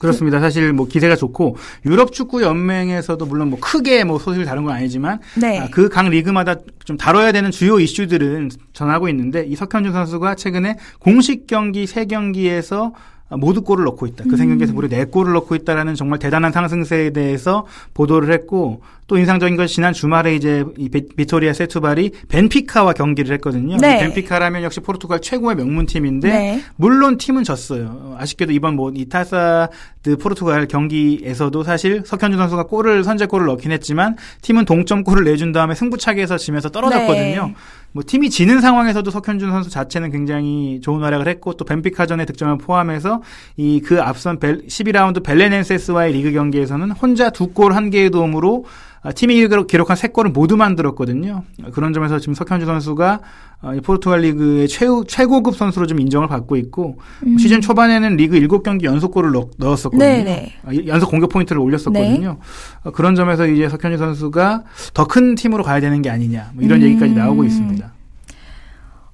그렇습니다. 0.01 0.39
사실 0.39 0.73
뭐 0.73 0.87
기세가 0.87 1.15
좋고 1.15 1.57
유럽 1.85 2.11
축구 2.11 2.41
연맹에서도 2.41 3.23
물론 3.27 3.51
뭐 3.51 3.59
크게 3.59 4.03
뭐 4.03 4.17
소식을 4.17 4.45
다룬 4.45 4.63
건 4.65 4.73
아니지만 4.75 5.19
네. 5.39 5.69
그 5.71 5.89
각 5.89 6.09
리그마다 6.09 6.55
좀 6.85 6.97
다뤄야 6.97 7.31
되는 7.31 7.51
주요 7.51 7.79
이슈들은 7.79 8.49
전하고 8.73 9.09
있는데 9.09 9.45
이 9.45 9.55
석현준 9.55 9.93
선수가 9.93 10.35
최근에 10.35 10.77
공식 10.99 11.45
경기 11.45 11.85
세 11.85 12.05
경기에서 12.05 12.93
모두 13.37 13.61
골을 13.61 13.85
넣고 13.85 14.07
있다. 14.07 14.25
그세 14.29 14.45
경기에서 14.47 14.73
무려 14.73 14.89
네 14.89 15.05
골을 15.05 15.33
넣고 15.33 15.53
있다라는 15.55 15.93
정말 15.95 16.17
대단한 16.19 16.51
상승세에 16.51 17.11
대해서 17.11 17.65
보도를 17.93 18.33
했고 18.33 18.81
또 19.11 19.17
인상적인 19.17 19.57
건 19.57 19.67
지난 19.67 19.91
주말에 19.91 20.35
이제 20.35 20.63
이 20.77 20.87
비- 20.87 21.05
비토리아 21.05 21.51
세투발이 21.51 22.11
벤피카와 22.29 22.93
경기를 22.93 23.33
했거든요. 23.33 23.75
네. 23.75 23.97
이 23.97 23.99
벤피카라면 23.99 24.63
역시 24.63 24.79
포르투갈 24.79 25.19
최고의 25.19 25.57
명문팀인데 25.57 26.29
네. 26.29 26.61
물론 26.77 27.17
팀은 27.17 27.43
졌어요. 27.43 27.87
어, 27.91 28.15
아쉽게도 28.17 28.53
이번 28.53 28.77
뭐 28.77 28.89
이 28.95 29.10
타사 29.10 29.70
드 29.70 30.15
포르투갈 30.17 30.69
경기에서도 30.69 31.61
사실 31.63 32.03
석현준 32.05 32.37
선수가 32.39 32.63
골을 32.67 33.03
선제골을 33.03 33.47
넣긴 33.47 33.73
했지만 33.73 34.15
팀은 34.43 34.63
동점골을 34.63 35.25
내준 35.25 35.51
다음에 35.51 35.75
승부차기에서 35.75 36.37
지면서 36.37 36.69
떨어졌거든요. 36.69 37.47
네. 37.47 37.55
뭐 37.93 38.03
팀이 38.07 38.29
지는 38.29 38.61
상황에서도 38.61 39.11
석현준 39.11 39.51
선수 39.51 39.69
자체는 39.69 40.11
굉장히 40.11 40.79
좋은 40.81 41.01
활약을 41.01 41.27
했고 41.27 41.51
또 41.55 41.65
벤피카전의 41.65 42.25
득점을 42.27 42.57
포함해서 42.59 43.21
이 43.57 43.81
그 43.83 44.01
앞선 44.01 44.39
벨, 44.39 44.65
12라운드 44.67 45.21
벨레넨세스와의 45.21 46.13
리그 46.13 46.31
경기에서는 46.31 46.91
혼자 46.91 47.29
두 47.29 47.47
골 47.53 47.73
한 47.75 47.89
개의 47.89 48.09
도움으로 48.09 48.63
아, 49.00 49.00
팀이 49.15 49.33
기록- 49.47 49.65
기록한 49.65 49.95
세 49.97 50.09
골을 50.09 50.29
모두 50.31 50.55
만들었거든요. 50.57 51.43
아, 51.63 51.69
그런 51.71 51.91
점에서 51.91 52.19
지금 52.19 52.35
석현준 52.35 52.67
선수가 52.67 53.19
어, 53.63 53.73
이 53.73 53.81
포르투갈 53.81 54.21
리그의 54.21 54.67
최우, 54.67 55.03
최고급 55.05 55.55
선수로 55.55 55.87
좀 55.87 55.99
인정을 55.99 56.27
받고 56.27 56.55
있고 56.57 56.97
시즌 57.39 57.61
초반에는 57.61 58.15
리그 58.15 58.39
7경기 58.39 58.83
연속골을 58.83 59.31
넣, 59.31 59.49
넣었었거든요. 59.57 60.03
음. 60.03 60.23
네네. 60.23 60.53
아, 60.65 60.71
이- 60.73 60.87
연속 60.87 61.09
공격 61.09 61.29
포인트를 61.29 61.59
올렸었거든요. 61.61 62.37
어, 62.83 62.91
그런 62.91 63.15
점에서 63.15 63.47
이제 63.47 63.69
석현준 63.69 63.97
선수가 63.97 64.63
더 64.93 65.05
큰 65.05 65.33
팀으로 65.33 65.63
가야 65.63 65.79
되는 65.79 66.01
게 66.03 66.09
아니냐 66.11 66.51
뭐 66.53 66.63
이런 66.63 66.81
음. 66.81 66.85
얘기까지 66.87 67.13
나오고 67.13 67.43
있습니다. 67.43 67.91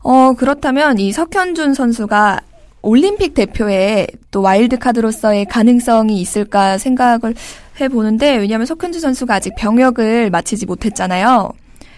어, 0.04 0.34
그렇다면 0.38 1.00
이 1.00 1.12
석현준 1.12 1.74
선수가 1.74 2.40
올림픽 2.82 3.34
대표에 3.34 4.08
또 4.32 4.42
와일드카드로서의 4.42 5.46
가능성이 5.46 6.22
있을까 6.22 6.78
생각을 6.78 7.34
해보는데, 7.80 8.38
왜냐하면 8.38 8.66
석현준 8.66 9.02
선수가 9.02 9.34
아직 9.34 9.54
병역을 9.58 10.30
마치지 10.30 10.66
못했잖아요. 10.66 11.52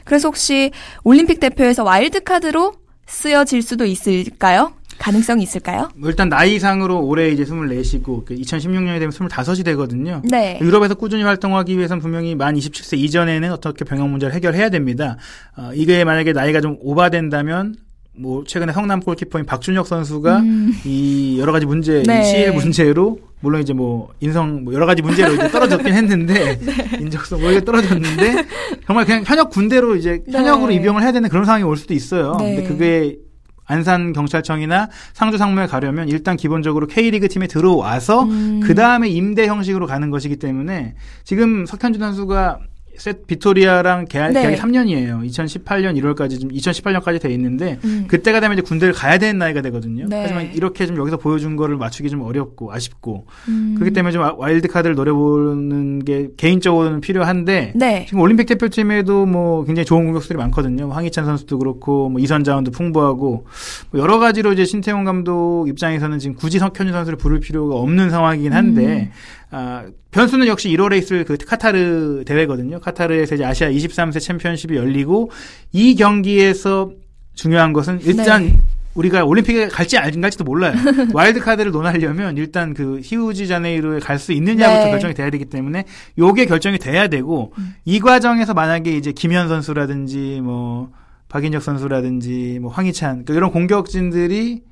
그래서 0.06 0.28
혹시 0.28 0.72
올림픽 1.04 1.40
대표에서 1.40 1.84
와일드카드로 1.84 2.74
쓰여질 3.06 3.62
수도 3.62 3.86
있을까요? 3.86 4.74
가능성이 5.00 5.44
있을까요? 5.44 5.90
뭐 5.96 6.10
일단 6.10 6.30
나이상으로 6.30 7.06
올해 7.06 7.30
이제 7.30 7.44
24시고 7.46 8.26
2016년이 8.30 9.00
되면 9.00 9.12
25이 9.12 9.64
되거든요. 9.66 10.22
네. 10.26 10.60
유럽에서 10.62 10.94
꾸준히 10.94 11.24
활동하기 11.24 11.78
위해서는 11.78 12.02
분명히 12.02 12.36
만 12.36 12.56
27세 12.56 12.98
이전에는 12.98 13.52
어떻게 13.52 13.86
병역 13.86 14.10
문제를 14.10 14.36
해결해야 14.36 14.70
됩니다. 14.70 15.18
어, 15.56 15.72
이게 15.74 16.04
만약에 16.04 16.34
나이가 16.34 16.60
좀 16.60 16.78
오바된다면 16.82 17.76
뭐 18.18 18.44
최근에 18.46 18.74
성남 18.74 19.00
골키퍼인 19.00 19.46
박준혁 19.46 19.88
선수가 19.88 20.40
음. 20.40 20.74
이 20.86 21.38
여러 21.40 21.54
가지 21.54 21.66
문제, 21.66 22.04
네. 22.06 22.22
이 22.22 22.26
CL 22.26 22.54
문제로 22.54 23.20
물론 23.42 23.62
이제 23.62 23.74
뭐 23.74 24.10
인성 24.20 24.64
뭐 24.64 24.74
여러 24.74 24.86
가지 24.86 25.02
문제로 25.02 25.34
이제 25.34 25.50
떨어졌긴 25.50 25.94
했는데 25.94 26.60
인적성 27.00 27.42
뭐 27.42 27.52
이게 27.52 27.64
떨어졌는데 27.64 28.46
정말 28.86 29.06
그냥 29.06 29.24
현역 29.26 29.50
군대로 29.50 29.96
이제 29.96 30.24
네. 30.28 30.38
현역으로 30.38 30.72
입영을 30.72 31.02
해야 31.02 31.12
되는 31.12 31.30
그런 31.30 31.46
상황이 31.46 31.64
올 31.64 31.78
수도 31.78 31.94
있어요. 31.94 32.36
네. 32.40 32.56
근데 32.56 32.68
그게 32.68 33.18
안산 33.66 34.14
경찰청이나 34.14 34.90
상주 35.14 35.38
상무에 35.38 35.68
가려면 35.68 36.10
일단 36.10 36.36
기본적으로 36.36 36.88
K리그 36.88 37.28
팀에 37.28 37.46
들어와서 37.48 38.24
음. 38.24 38.62
그 38.64 38.74
다음에 38.74 39.10
임대 39.10 39.46
형식으로 39.48 39.86
가는 39.86 40.10
것이기 40.10 40.38
때문에 40.38 40.96
지금 41.24 41.66
석현준 41.68 42.02
선수가 42.02 42.60
셋 43.00 43.26
비토리아랑 43.28 44.06
계약, 44.10 44.34
네. 44.34 44.42
계약이 44.42 44.58
3년이에요. 44.58 45.26
2018년 45.30 45.98
1월까지 46.02 46.40
좀 46.42 46.50
2018년까지 46.52 47.22
돼 47.22 47.32
있는데 47.34 47.80
음. 47.86 48.06
그때가 48.10 48.42
되면 48.42 48.58
이제 48.58 48.62
군대를 48.62 48.94
가야 48.94 49.18
되는 49.18 49.40
나이가 49.40 49.62
되거든요. 49.62 50.06
네. 50.10 50.22
하지만 50.22 50.52
이렇게 50.54 50.86
좀 50.86 50.98
여기서 50.98 51.16
보여준 51.18 51.56
거를 51.56 51.78
맞추기 51.78 52.10
좀 52.10 52.22
어렵고 52.22 52.74
아쉽고 52.74 53.26
음. 53.48 53.76
그렇기 53.78 53.94
때문에 53.94 54.12
좀 54.12 54.22
와- 54.22 54.36
와일드 54.38 54.68
카드를 54.68 54.96
노려보는 54.98 56.04
게 56.04 56.28
개인적으로는 56.36 57.00
필요한데 57.00 57.72
네. 57.76 58.06
지금 58.06 58.20
올림픽 58.20 58.46
대표팀에도 58.48 59.26
뭐 59.26 59.64
굉장히 59.64 59.86
좋은 59.86 60.04
공격수들이 60.04 60.38
많거든요. 60.38 60.90
황희찬 60.92 61.24
선수도 61.26 61.58
그렇고 61.58 62.10
뭐 62.10 62.20
2선 62.20 62.44
자원도 62.44 62.72
풍부하고 62.72 63.46
뭐 63.92 64.02
여러 64.02 64.20
가지로 64.20 64.52
이제 64.52 64.66
신태용 64.66 65.06
감독 65.06 65.68
입장에서는 65.70 66.20
지금 66.20 66.36
굳이 66.36 66.60
석현준 66.60 66.92
선수를 66.92 67.18
부를 67.18 67.40
필요가 67.40 67.76
없는 67.76 68.10
상황이긴 68.10 68.52
한데 68.52 69.12
아, 69.52 69.86
변수는 70.12 70.48
역시 70.48 70.70
1월에 70.70 70.98
있을 70.98 71.26
그 71.26 71.38
카타르 71.38 72.24
대회거든요. 72.26 72.80
카타르에서 72.80 73.36
이제 73.36 73.46
아시아 73.46 73.70
23세 73.70 74.20
챔피언십이 74.20 74.76
열리고 74.76 75.32
이 75.72 75.96
경기에서 75.96 76.92
중요한 77.34 77.74
것은 77.74 78.00
일단 78.02 78.46
네. 78.46 78.60
우리가 78.96 79.24
올림픽에 79.24 79.68
갈지 79.70 79.98
안 79.98 80.20
갈지도 80.20 80.44
몰라요. 80.44 80.74
와일드 81.14 81.40
카드를 81.40 81.72
논하려면 81.72 82.38
일단 82.38 82.74
그 82.74 83.00
히우 83.04 83.30
지 83.30 83.48
자네이루에 83.48 84.00
갈 84.00 84.20
수 84.20 84.34
있느냐부터 84.34 84.86
네. 84.86 84.92
결정이 84.92 85.14
돼야 85.14 85.30
되기 85.30 85.46
때문에 85.46 85.86
요게 86.18 86.46
결정이 86.46 86.78
돼야 86.78 87.08
되고 87.08 87.54
이 87.86 88.00
과정에서 88.00 88.54
만약에 88.54 88.92
이제 88.92 89.12
김현 89.14 89.48
선수라든지 89.48 90.42
뭐 90.44 90.92
박인혁 91.30 91.62
선수라든지 91.64 92.60
뭐 92.62 92.72
황희찬 92.72 93.24
그 93.26 93.34
이런 93.34 93.52
공격진들이 93.52 94.64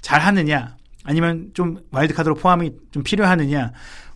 잘 0.00 0.20
하느냐 0.20 0.76
아니면 1.04 1.50
좀 1.52 1.78
와일드 1.90 2.14
카드로 2.14 2.36
포함이 2.36 2.72
좀 2.92 3.02
필요하느냐 3.02 3.72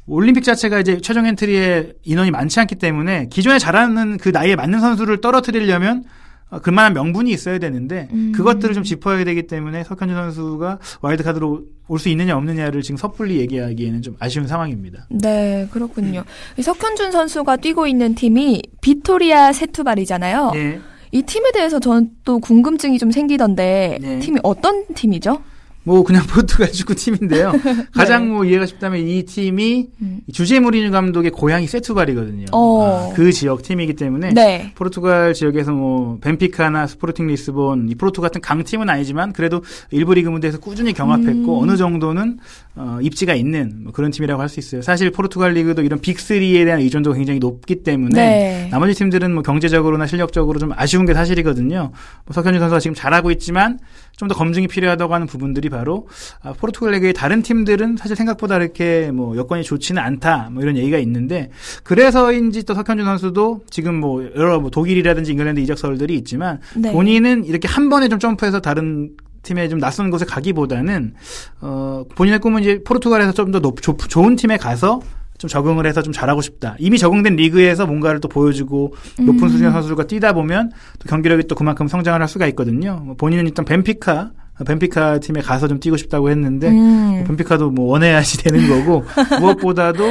올림픽 0.06 0.42
자체가 0.42 0.80
이제 0.80 0.98
최종 1.00 1.26
엔트리에 1.26 1.92
인원이 2.04 2.30
많지 2.30 2.58
않기 2.60 2.76
때문에 2.76 3.28
기존에 3.30 3.58
잘하는 3.58 4.16
그 4.18 4.30
나이에 4.30 4.56
맞는 4.56 4.80
선수를 4.80 5.20
떨어뜨리려면 5.20 6.04
어, 6.50 6.58
그만한 6.58 6.94
명분이 6.94 7.30
있어야 7.30 7.58
되는데 7.60 8.08
음. 8.12 8.32
그것들을 8.34 8.74
좀 8.74 8.82
짚어야 8.82 9.22
되기 9.24 9.46
때문에 9.46 9.84
석현준 9.84 10.16
선수가 10.16 10.78
와일드 11.00 11.22
카드로 11.22 11.62
올 11.86 11.98
수 12.00 12.08
있느냐 12.08 12.36
없느냐를 12.36 12.82
지금 12.82 12.96
섣불리 12.96 13.38
얘기하기에는 13.40 14.02
좀 14.02 14.16
아쉬운 14.20 14.46
상황입니다. 14.48 15.06
네, 15.10 15.68
그렇군요. 15.72 16.24
이 16.56 16.62
석현준 16.62 17.10
선수가 17.12 17.56
뛰고 17.58 17.86
있는 17.86 18.14
팀이 18.16 18.62
비토리아 18.80 19.52
세투발이잖아요. 19.52 20.52
예. 20.54 20.80
이 21.12 21.22
팀에 21.22 21.50
대해서 21.52 21.80
저는 21.80 22.10
또 22.24 22.38
궁금증이 22.38 22.98
좀 22.98 23.10
생기던데 23.10 23.98
네. 24.00 24.18
팀이 24.20 24.38
어떤 24.44 24.86
팀이죠? 24.94 25.42
뭐 25.82 26.02
그냥 26.04 26.24
포르투갈 26.28 26.70
축구 26.72 26.94
팀인데요. 26.94 27.52
가장 27.94 28.28
뭐 28.28 28.44
이해가 28.44 28.66
쉽다면 28.66 29.00
이 29.00 29.24
팀이 29.24 29.88
네. 29.98 30.06
음. 30.06 30.20
주제 30.32 30.60
무리뉴 30.60 30.90
감독의 30.90 31.30
고향이 31.30 31.66
세투발이거든요. 31.66 32.46
어. 32.52 33.10
아, 33.10 33.14
그 33.14 33.32
지역 33.32 33.62
팀이기 33.62 33.94
때문에 33.94 34.34
네. 34.34 34.72
포르투갈 34.74 35.32
지역에서 35.34 35.72
뭐 35.72 36.18
벤피카나 36.20 36.86
스포르팅 36.86 37.26
리스본, 37.26 37.88
이 37.88 37.94
포르투 37.94 38.20
같은 38.20 38.40
강팀은 38.42 38.90
아니지만 38.90 39.32
그래도 39.32 39.62
일부 39.90 40.12
리그 40.14 40.28
무대에서 40.28 40.58
꾸준히 40.58 40.92
경합했고 40.92 41.58
음. 41.58 41.62
어느 41.62 41.76
정도는 41.76 42.38
어, 42.76 42.98
입지가 43.00 43.34
있는 43.34 43.84
뭐 43.84 43.92
그런 43.92 44.10
팀이라고 44.10 44.40
할 44.40 44.50
수 44.50 44.58
있어요. 44.58 44.82
사실 44.82 45.10
포르투갈 45.10 45.52
리그도 45.52 45.82
이런 45.82 46.00
빅3에 46.00 46.64
대한 46.64 46.80
의존도가 46.80 47.16
굉장히 47.16 47.38
높기 47.38 47.82
때문에 47.84 48.14
네. 48.14 48.68
나머지 48.70 48.94
팀들은 48.94 49.32
뭐 49.32 49.42
경제적으로나 49.42 50.06
실력적으로 50.06 50.58
좀 50.58 50.72
아쉬운 50.74 51.06
게 51.06 51.14
사실이거든요. 51.14 51.92
뭐 52.26 52.34
석현준 52.34 52.60
선수가 52.60 52.80
지금 52.80 52.94
잘하고 52.94 53.30
있지만 53.30 53.78
좀 54.20 54.28
더 54.28 54.34
검증이 54.34 54.68
필요하다고 54.68 55.14
하는 55.14 55.26
부분들이 55.26 55.70
바로 55.70 56.06
아, 56.42 56.52
포르투갈 56.52 56.92
리그의 56.94 57.14
다른 57.14 57.42
팀들은 57.42 57.96
사실 57.96 58.14
생각보다 58.16 58.56
이렇게 58.56 59.10
뭐 59.10 59.34
여건이 59.36 59.64
좋지는 59.64 60.00
않다 60.00 60.50
뭐 60.52 60.62
이런 60.62 60.76
얘기가 60.76 60.98
있는데 60.98 61.50
그래서인지 61.82 62.64
또 62.64 62.74
석현준 62.74 63.06
선수도 63.06 63.62
지금 63.70 63.98
뭐 63.98 64.22
여러 64.36 64.60
뭐 64.60 64.70
독일이라든지 64.70 65.32
잉글랜드 65.32 65.60
이적설들이 65.60 66.14
있지만 66.16 66.60
네. 66.76 66.92
본인은 66.92 67.44
이렇게 67.46 67.66
한 67.66 67.88
번에 67.88 68.08
좀 68.08 68.18
점프해서 68.18 68.60
다른 68.60 69.10
팀에 69.42 69.68
좀 69.70 69.80
낯선 69.80 70.10
곳에 70.10 70.26
가기보다는 70.26 71.14
어 71.62 72.04
본인의 72.14 72.40
꿈은 72.40 72.60
이제 72.60 72.82
포르투갈에서 72.84 73.32
좀 73.32 73.50
더 73.50 73.60
좋은 74.08 74.36
팀에 74.36 74.58
가서 74.58 75.00
좀 75.40 75.48
적응을 75.48 75.86
해서 75.86 76.02
좀 76.02 76.12
잘하고 76.12 76.42
싶다. 76.42 76.76
이미 76.78 76.98
적응된 76.98 77.34
리그에서 77.36 77.86
뭔가를 77.86 78.20
또 78.20 78.28
보여주고 78.28 78.94
높은 79.20 79.42
음. 79.42 79.48
수준의 79.48 79.72
선수들과 79.72 80.06
뛰다 80.06 80.34
보면 80.34 80.70
또 80.98 81.08
경기력이 81.08 81.44
또 81.44 81.54
그만큼 81.54 81.88
성장을 81.88 82.20
할 82.20 82.28
수가 82.28 82.46
있거든요. 82.48 83.00
뭐 83.02 83.16
본인은 83.16 83.46
일단 83.46 83.64
벤피카 83.64 84.32
벤피카 84.66 85.20
팀에 85.20 85.40
가서 85.40 85.66
좀 85.66 85.80
뛰고 85.80 85.96
싶다고 85.96 86.28
했는데 86.28 86.68
음. 86.68 87.14
뭐 87.16 87.24
벤피카도 87.24 87.70
뭐 87.70 87.86
원해야지 87.86 88.36
되는 88.44 88.68
거고 88.68 89.02
무엇보다도 89.40 90.04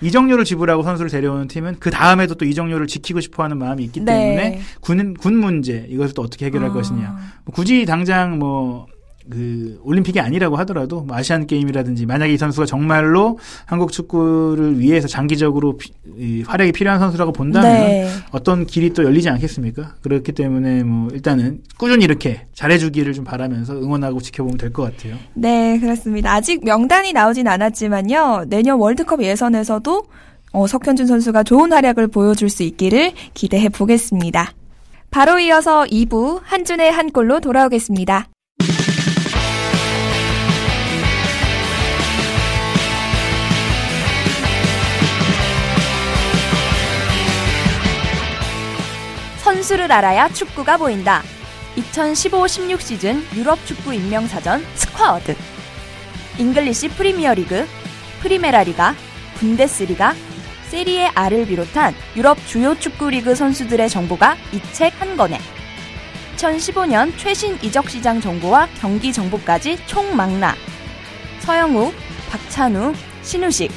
이적료를 0.00 0.44
지불하고 0.44 0.82
선수를 0.82 1.12
데려오는 1.12 1.46
팀은 1.46 1.76
그 1.78 1.90
다음에도 1.90 2.34
또 2.34 2.44
이적료를 2.44 2.88
지키고 2.88 3.20
싶어하는 3.20 3.58
마음이 3.58 3.84
있기 3.84 4.00
네. 4.00 4.12
때문에 4.12 4.60
군, 4.80 5.14
군 5.14 5.36
문제 5.36 5.86
이것을 5.88 6.12
또 6.14 6.22
어떻게 6.22 6.46
해결할 6.46 6.70
아. 6.70 6.72
것이냐 6.72 7.16
뭐 7.44 7.54
굳이 7.54 7.86
당장 7.86 8.40
뭐 8.40 8.88
그 9.30 9.80
올림픽이 9.84 10.18
아니라고 10.20 10.56
하더라도 10.58 11.02
뭐 11.02 11.16
아시안 11.16 11.46
게임이라든지 11.46 12.06
만약에 12.06 12.32
이 12.34 12.36
선수가 12.36 12.66
정말로 12.66 13.38
한국 13.66 13.92
축구를 13.92 14.78
위해서 14.80 15.06
장기적으로 15.08 15.76
피- 15.76 15.92
이 16.18 16.42
활약이 16.46 16.72
필요한 16.72 16.98
선수라고 16.98 17.32
본다면 17.32 17.70
네. 17.72 18.08
어떤 18.32 18.66
길이 18.66 18.90
또 18.92 19.04
열리지 19.04 19.28
않겠습니까? 19.28 19.94
그렇기 20.02 20.32
때문에 20.32 20.82
뭐 20.82 21.08
일단은 21.12 21.60
꾸준히 21.78 22.04
이렇게 22.04 22.46
잘해주기를 22.54 23.12
좀 23.12 23.24
바라면서 23.24 23.74
응원하고 23.74 24.20
지켜보면 24.20 24.58
될 24.58 24.72
것 24.72 24.82
같아요. 24.96 25.16
네, 25.34 25.78
그렇습니다. 25.78 26.32
아직 26.32 26.64
명단이 26.64 27.12
나오진 27.12 27.46
않았지만요. 27.46 28.46
내년 28.48 28.78
월드컵 28.78 29.22
예선에서도 29.22 30.02
어, 30.54 30.66
석현준 30.66 31.06
선수가 31.06 31.44
좋은 31.44 31.72
활약을 31.72 32.08
보여줄 32.08 32.50
수 32.50 32.62
있기를 32.62 33.12
기대해 33.34 33.68
보겠습니다. 33.68 34.52
바로 35.10 35.38
이어서 35.38 35.84
2부 35.84 36.40
한준의 36.42 36.90
한 36.90 37.10
골로 37.10 37.40
돌아오겠습니다. 37.40 38.26
선수를 49.52 49.92
알아야 49.92 50.30
축구가 50.30 50.78
보인다. 50.78 51.22
2015-16 51.76 52.80
시즌 52.80 53.22
유럽 53.34 53.58
축구 53.66 53.92
인명사전 53.92 54.64
스쿼드. 54.74 55.36
잉글리시 56.38 56.88
프리미어리그, 56.88 57.68
프리메라리가, 58.20 58.94
분데스리가, 59.34 60.14
세리에 60.70 61.10
A를 61.14 61.46
비롯한 61.46 61.94
유럽 62.16 62.38
주요 62.46 62.74
축구 62.78 63.10
리그 63.10 63.34
선수들의 63.34 63.90
정보가 63.90 64.36
이 64.54 64.60
책 64.72 64.94
한 64.98 65.18
권에 65.18 65.38
2015년 66.36 67.12
최신 67.18 67.58
이적 67.62 67.90
시장 67.90 68.22
정보와 68.22 68.68
경기 68.80 69.12
정보까지 69.12 69.78
총망라. 69.86 70.54
서영욱, 71.40 71.94
박찬우, 72.30 72.94
신우식, 73.22 73.70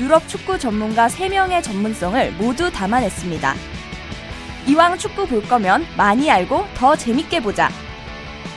유럽 0.00 0.26
축구 0.28 0.58
전문가 0.58 1.06
3명의 1.06 1.62
전문성을 1.62 2.32
모두 2.32 2.72
담아냈습니다. 2.72 3.54
이왕 4.66 4.98
축구 4.98 5.26
볼 5.26 5.42
거면 5.42 5.84
많이 5.96 6.30
알고 6.30 6.66
더 6.74 6.96
재밌게 6.96 7.40
보자. 7.40 7.68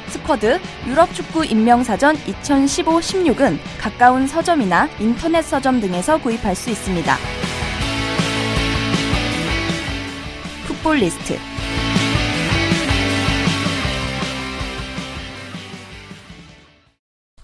스쿼드 0.07 0.59
유럽 0.87 1.13
축구 1.13 1.43
인명사전 1.45 2.15
2015-16은 2.15 3.57
가까운 3.79 4.27
서점이나 4.27 4.87
인터넷 4.99 5.41
서점 5.41 5.81
등에서 5.81 6.17
구입할 6.19 6.55
수 6.55 6.69
있습니다. 6.69 7.17
풋볼 10.67 10.97
리스트 10.97 11.37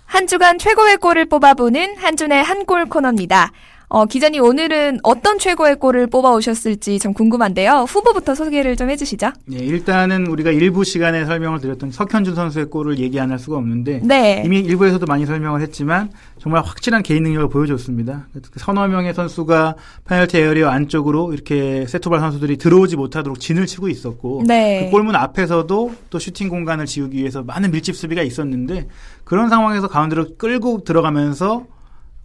한 0.06 0.28
주간 0.28 0.58
최고의 0.60 0.98
골을 0.98 1.26
뽑아보는 1.26 1.98
한준의 1.98 2.44
한 2.44 2.66
골 2.66 2.86
코너입니다. 2.86 3.52
어, 3.94 4.06
기자님 4.06 4.42
오늘은 4.42 5.00
어떤 5.04 5.38
최고의 5.38 5.76
골을 5.76 6.08
뽑아오셨을지 6.08 6.98
좀 7.00 7.14
궁금한데요. 7.14 7.84
후보부터 7.90 8.36
소개를 8.36 8.78
좀 8.78 8.90
해주시죠. 8.90 9.32
네, 9.48 9.58
일단은 9.58 10.28
우리가 10.28 10.50
일부 10.52 10.86
시간에 10.86 11.26
설명을 11.26 11.60
드렸던 11.60 11.92
석현준 11.92 12.34
선수의 12.36 12.68
골을 12.70 13.00
얘기 13.00 13.20
안 13.20 13.32
할 13.32 13.38
수가 13.38 13.58
없는데 13.58 14.00
네. 14.04 14.44
이미 14.46 14.60
일부에서도 14.62 15.06
많이 15.08 15.26
설명을 15.26 15.60
했지만 15.60 16.10
정말 16.40 16.64
확실한 16.64 17.04
개인 17.04 17.24
능력을 17.24 17.50
보여줬습니다. 17.50 18.28
그 18.34 18.60
서너 18.62 18.88
명의 18.88 19.14
선수가 19.14 19.76
페널티 20.06 20.38
에어리어 20.38 20.70
안쪽으로 20.70 21.34
이렇게 21.34 21.86
세토발 21.86 22.22
선수들이 22.22 22.56
들어오지 22.58 22.96
못하도록 22.96 23.42
진을 23.42 23.66
치고 23.66 23.90
있었고 23.90 24.44
네. 24.48 24.86
그 24.86 24.92
골문 24.92 25.18
앞에서도 25.18 25.94
또 26.10 26.20
슈팅 26.20 26.48
공간을 26.48 26.86
지우기 26.86 27.18
위해서 27.18 27.44
많은 27.44 27.72
밀집 27.72 27.94
수비가 27.98 28.22
있었는데 28.22 28.88
그런 29.26 29.50
상황에서 29.50 29.90
가운데로 29.90 30.38
끌고 30.38 30.86
들어가면서 30.86 31.66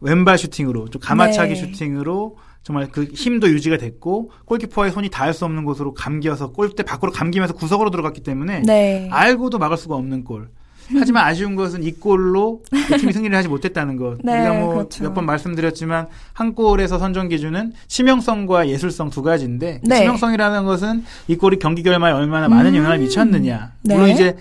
왼발 0.00 0.38
슈팅으로 0.38 0.88
좀 0.88 1.00
가마차기 1.00 1.54
네. 1.54 1.61
슈팅으로 1.61 2.37
정말 2.62 2.88
그 2.90 3.04
힘도 3.04 3.48
유지가 3.48 3.76
됐고 3.76 4.32
골키퍼의 4.44 4.90
손이 4.90 5.09
닿을 5.11 5.32
수 5.32 5.44
없는 5.44 5.64
곳으로 5.64 5.94
감겨서 5.94 6.50
골대 6.50 6.82
밖으로 6.82 7.12
감기면서 7.12 7.54
구석으로 7.54 7.90
들어갔기 7.90 8.22
때문에 8.22 8.62
네. 8.62 9.09
알고도 9.12 9.59
막을 9.59 9.76
수가 9.76 9.94
없는 9.94 10.24
골. 10.24 10.48
하지만 10.92 11.26
아쉬운 11.26 11.56
것은 11.56 11.82
이 11.82 11.92
골로 11.92 12.62
그 12.88 12.96
팀이 12.98 13.12
승리를 13.12 13.37
하지 13.37 13.48
못했다는 13.48 13.96
것. 13.96 14.18
네, 14.22 14.38
우리가 14.38 14.54
뭐 14.54 14.74
그렇죠. 14.74 15.02
몇번 15.04 15.26
말씀드렸지만 15.26 16.09
한 16.32 16.54
골에서 16.54 16.98
선정 16.98 17.28
기준은 17.28 17.72
치명성과 17.88 18.68
예술성 18.68 19.11
두 19.11 19.22
가지인데 19.22 19.80
그 19.82 19.88
네. 19.88 20.00
치명성이라는 20.00 20.64
것은 20.64 21.04
이 21.28 21.37
골이 21.37 21.59
경기 21.59 21.82
결과에 21.82 22.12
얼마나 22.12 22.48
많은 22.48 22.72
음. 22.72 22.76
영향을 22.78 22.98
미쳤느냐. 22.98 23.72
네. 23.82 23.94
물론 23.94 24.11
이제 24.11 24.37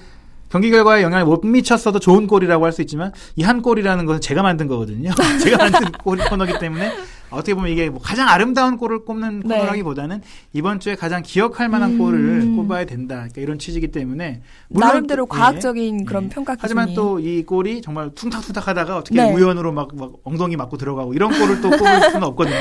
경기 0.50 0.70
결과에 0.72 1.02
영향을 1.04 1.26
못 1.26 1.46
미쳤어도 1.46 2.00
좋은 2.00 2.28
골이라고 2.28 2.64
할 2.66 2.72
수 2.72 2.82
있지만 2.82 3.12
이 3.36 3.44
한 3.44 3.62
골이라는 3.62 4.06
것은 4.06 4.22
제가 4.22 4.42
만든 4.44 4.68
거거든요. 4.68 5.12
제가 5.44 5.58
만든 5.58 5.92
골 6.04 6.18
코너기 6.18 6.60
때문에 6.60 6.92
어떻게 7.32 7.54
보면 7.56 7.72
이게 7.72 7.90
뭐 7.90 8.00
가장 8.02 8.30
아름다운 8.30 8.78
골을 8.78 9.04
꼽는 9.04 9.42
네. 9.46 9.56
코너라기보다는 9.58 10.22
이번 10.54 10.80
주에 10.80 10.96
가장 10.96 11.22
기억할 11.24 11.68
만한 11.70 11.94
음. 11.94 11.98
골을 11.98 12.56
꼽아야 12.56 12.86
된다. 12.86 13.16
그러니까 13.16 13.42
이런 13.42 13.58
취지이기 13.60 13.88
때문에 13.90 14.42
물론 14.70 14.88
나름대로. 14.88 15.26
과학적인 15.26 16.06
그런 16.06 16.26
예. 16.26 16.30
평가 16.30 16.54
기준이. 16.56 16.62
하지만 16.62 16.94
또 16.94 17.20
이 17.20 17.44
골이 17.44 17.82
정말 17.82 18.12
퉁탁퉁탁하다가 18.14 18.98
어떻게 18.98 19.16
네. 19.22 19.34
우연으로 19.34 19.72
막, 19.74 19.90
막 19.96 20.14
엉덩이 20.24 20.56
맞고 20.56 20.78
들어가고 20.78 21.14
이런 21.14 21.32
골을 21.38 21.62
또 21.62 21.70
꼽을 21.72 22.02
수는 22.12 22.24
없거든요. 22.24 22.56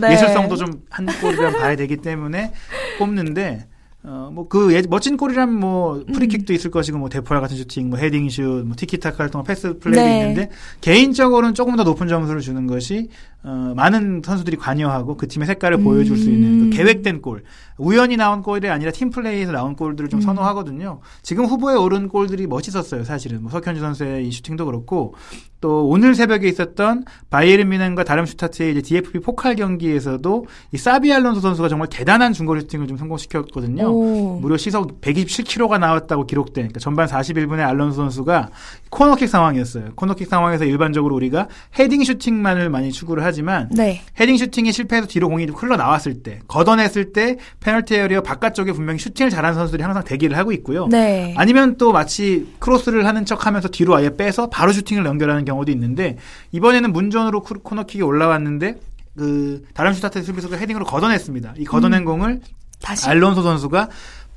네. 0.00 0.12
예술성도 0.12 0.56
좀 0.56 0.70
한 0.90 1.06
골이라 1.20 1.50
봐야 1.52 1.74
되기 1.76 1.96
때문에 1.96 2.52
꼽는데 2.98 3.66
어, 4.02 4.30
뭐, 4.32 4.48
그, 4.48 4.72
예- 4.74 4.82
멋진 4.88 5.18
골이라면 5.18 5.60
뭐, 5.60 6.02
프리킥도 6.12 6.54
있을 6.54 6.70
것이고, 6.70 6.96
뭐, 6.98 7.10
대포알 7.10 7.40
같은 7.40 7.54
슈팅, 7.56 7.90
뭐, 7.90 7.98
헤딩 7.98 8.30
슛, 8.30 8.42
뭐, 8.64 8.74
티키타카 8.74 9.24
활동, 9.24 9.44
패스 9.44 9.78
플레이도 9.78 10.02
네. 10.02 10.20
있는데, 10.20 10.50
개인적으로는 10.80 11.52
조금 11.52 11.76
더 11.76 11.84
높은 11.84 12.08
점수를 12.08 12.40
주는 12.40 12.66
것이, 12.66 13.10
어, 13.42 13.72
많은 13.74 14.20
선수들이 14.24 14.58
관여하고 14.58 15.16
그 15.16 15.26
팀의 15.26 15.46
색깔을 15.46 15.78
보여줄 15.82 16.18
수 16.18 16.30
있는 16.30 16.48
음. 16.48 16.70
그 16.70 16.76
계획된 16.76 17.22
골. 17.22 17.42
우연히 17.78 18.16
나온 18.16 18.42
골이 18.42 18.68
아니라 18.68 18.90
팀 18.90 19.08
플레이에서 19.08 19.52
나온 19.52 19.74
골들을 19.74 20.10
좀 20.10 20.18
음. 20.18 20.22
선호하거든요. 20.22 21.00
지금 21.22 21.46
후보에 21.46 21.74
오른 21.74 22.08
골들이 22.08 22.46
멋있었어요, 22.46 23.04
사실은. 23.04 23.42
뭐, 23.42 23.50
석현준 23.50 23.80
선수의 23.80 24.28
이 24.28 24.30
슈팅도 24.30 24.66
그렇고, 24.66 25.14
또 25.60 25.86
오늘 25.86 26.14
새벽에 26.14 26.48
있었던 26.48 27.04
바이에른 27.28 27.68
뮌헨과 27.68 28.04
다름슈타트의 28.04 28.72
이제 28.72 28.80
DFB 28.80 29.20
포칼 29.20 29.56
경기에서도 29.56 30.46
이 30.72 30.78
사비 30.78 31.12
알론소 31.12 31.40
선수가 31.40 31.68
정말 31.68 31.88
대단한 31.88 32.32
중거리 32.32 32.62
슈팅을 32.62 32.86
좀 32.86 32.96
성공시켰거든요. 32.96 33.86
오. 33.86 34.38
무려 34.40 34.56
시속 34.56 35.00
127km가 35.02 35.78
나왔다고 35.78 36.26
기록된 36.26 36.54
그러니까 36.64 36.80
전반 36.80 37.06
41분에 37.06 37.60
알론소 37.60 37.96
선수가 37.96 38.48
코너킥 38.90 39.28
상황이었어요. 39.28 39.90
코너킥 39.94 40.28
상황에서 40.28 40.64
일반적으로 40.64 41.14
우리가 41.14 41.46
헤딩 41.78 42.02
슈팅만을 42.04 42.70
많이 42.70 42.90
추구를 42.90 43.24
하지만 43.24 43.68
네. 43.70 44.02
헤딩 44.18 44.36
슈팅이 44.36 44.72
실패해서 44.72 45.06
뒤로 45.06 45.28
공이 45.28 45.46
흘러 45.46 45.76
나왔을 45.76 46.22
때 46.22 46.40
걷어냈을 46.48 47.12
때 47.12 47.36
페널티 47.60 47.94
에어리어 47.94 48.22
바깥쪽에 48.22 48.72
분명히 48.72 48.98
슈팅을 48.98 49.30
잘하는 49.30 49.54
선수들이 49.54 49.82
항상 49.82 50.02
대기를 50.04 50.36
하고 50.36 50.50
있고요. 50.52 50.88
네. 50.88 51.34
아니면 51.38 51.76
또 51.76 51.92
마치 51.92 52.52
크로스를 52.58 53.06
하는 53.06 53.24
척 53.24 53.46
하면서 53.46 53.68
뒤로 53.68 53.94
아예 53.94 54.16
빼서 54.16 54.50
바로 54.50 54.72
슈팅을 54.72 55.06
연결하는 55.06 55.44
경우도 55.44 55.70
있는데 55.72 56.16
이번에는 56.52 56.92
문전으로 56.92 57.42
쿠- 57.42 57.60
코너킥이 57.62 58.02
올라왔는데 58.02 58.74
그 59.16 59.62
다름슈타트 59.72 60.22
수비수가 60.22 60.56
헤딩으로 60.56 60.84
걷어냈습니다. 60.84 61.54
이 61.58 61.64
걷어낸 61.64 62.04
공을 62.04 62.40
다시. 62.82 63.06
알론소 63.08 63.42
선수가 63.42 63.88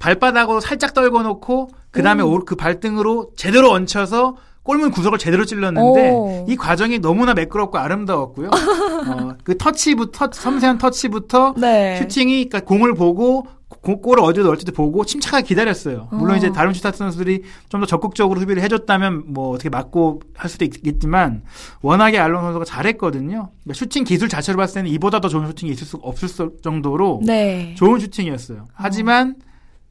발바닥으로 0.04 0.60
살짝 0.60 0.94
떨궈 0.94 1.24
놓고 1.24 1.70
그다음에 1.92 2.24
음. 2.24 2.40
그 2.46 2.56
발등으로 2.56 3.32
제대로 3.38 3.72
얹혀서 3.72 4.36
골문 4.64 4.92
구석을 4.92 5.18
제대로 5.18 5.46
찔렀는데 5.46 6.10
오. 6.12 6.46
이 6.48 6.56
과정이 6.58 7.00
너무나 7.00 7.34
매끄럽고 7.34 7.78
아름다웠고요. 7.78 8.50
어, 9.08 9.34
그 9.44 9.58
터치부터 9.58 10.30
섬세한 10.34 10.78
터치부터 10.78 11.56
네. 11.58 11.98
슈팅이 12.02 12.50
그러니까 12.50 12.62
공을 12.68 12.94
보고 12.96 13.46
골을 13.82 14.20
어디로 14.24 14.46
넣을지도 14.46 14.72
보고 14.74 15.04
침착하게 15.06 15.46
기다렸어요. 15.48 16.08
물론 16.12 16.36
어. 16.36 16.38
이제 16.38 16.52
다름슈타트 16.52 16.98
선수들이 16.98 17.44
좀 17.70 17.82
더 17.82 17.86
적극적으로 17.88 18.40
수비를 18.40 18.62
해줬다면 18.64 19.24
뭐 19.34 19.50
어떻게 19.52 19.70
맞고 19.70 20.22
할 20.36 20.50
수도 20.50 20.64
있겠지만 20.66 21.44
워낙에 21.82 22.18
알론소 22.18 22.44
선수가 22.44 22.66
잘했거든요. 22.66 23.50
그러니까 23.64 23.74
슈팅 23.74 24.04
기술 24.04 24.28
자체로 24.30 24.58
봤을 24.58 24.76
때는 24.76 24.92
이보다 24.92 25.20
더 25.22 25.28
좋은 25.30 25.48
슈팅이 25.48 25.72
있을 25.72 25.88
수 25.88 25.98
없을 26.02 26.28
수- 26.30 26.54
정도로 26.62 27.22
네. 27.26 27.74
좋은 27.78 28.00
슈팅이었어요. 28.00 28.68
하지만 28.74 29.36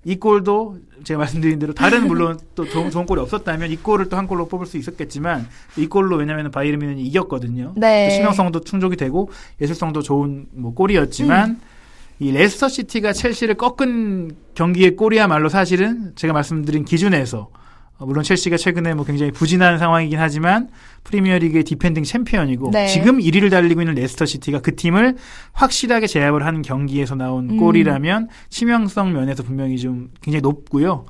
이 0.04 0.16
골도 0.16 0.78
제가 1.04 1.18
말씀드린 1.18 1.58
대로 1.58 1.72
다른 1.72 2.06
물론 2.08 2.38
또 2.54 2.64
좋은, 2.68 2.90
좋은 2.90 3.06
골이 3.06 3.20
없었다면 3.20 3.70
이 3.70 3.76
골을 3.76 4.08
또 4.08 4.16
한 4.16 4.26
골로 4.26 4.48
뽑을 4.48 4.66
수 4.66 4.76
있었겠지만 4.76 5.46
이 5.76 5.86
골로 5.86 6.16
왜냐하면 6.16 6.50
바이에른 6.50 6.78
뮌헨이 6.80 7.02
이겼거든요. 7.02 7.72
네. 7.76 8.10
신명성도 8.10 8.60
충족이 8.60 8.96
되고 8.96 9.30
예술성도 9.60 10.02
좋은 10.02 10.46
뭐 10.52 10.74
골이었지만 10.74 11.50
음. 11.50 11.60
이 12.18 12.30
레스터 12.30 12.68
시티가 12.68 13.12
첼시를 13.12 13.54
꺾은 13.56 14.32
경기의 14.54 14.96
골이야말로 14.96 15.48
사실은 15.48 16.12
제가 16.14 16.32
말씀드린 16.32 16.84
기준에서 16.84 17.38
어, 17.38 17.61
물론 18.06 18.24
첼시가 18.24 18.56
최근에 18.56 18.94
뭐 18.94 19.04
굉장히 19.04 19.32
부진한 19.32 19.78
상황이긴 19.78 20.18
하지만 20.18 20.68
프리미어리그의 21.04 21.64
디펜딩 21.64 22.04
챔피언이고 22.04 22.70
네. 22.72 22.86
지금 22.88 23.18
1위를 23.18 23.50
달리고 23.50 23.80
있는 23.82 23.94
레스터 23.94 24.24
시티가 24.26 24.60
그 24.60 24.74
팀을 24.76 25.16
확실하게 25.52 26.06
제압을 26.06 26.44
하는 26.46 26.62
경기에서 26.62 27.14
나온 27.14 27.50
음. 27.50 27.56
골이라면 27.58 28.28
치명성 28.50 29.12
면에서 29.12 29.42
분명히 29.42 29.78
좀 29.78 30.10
굉장히 30.20 30.42
높고요. 30.42 31.04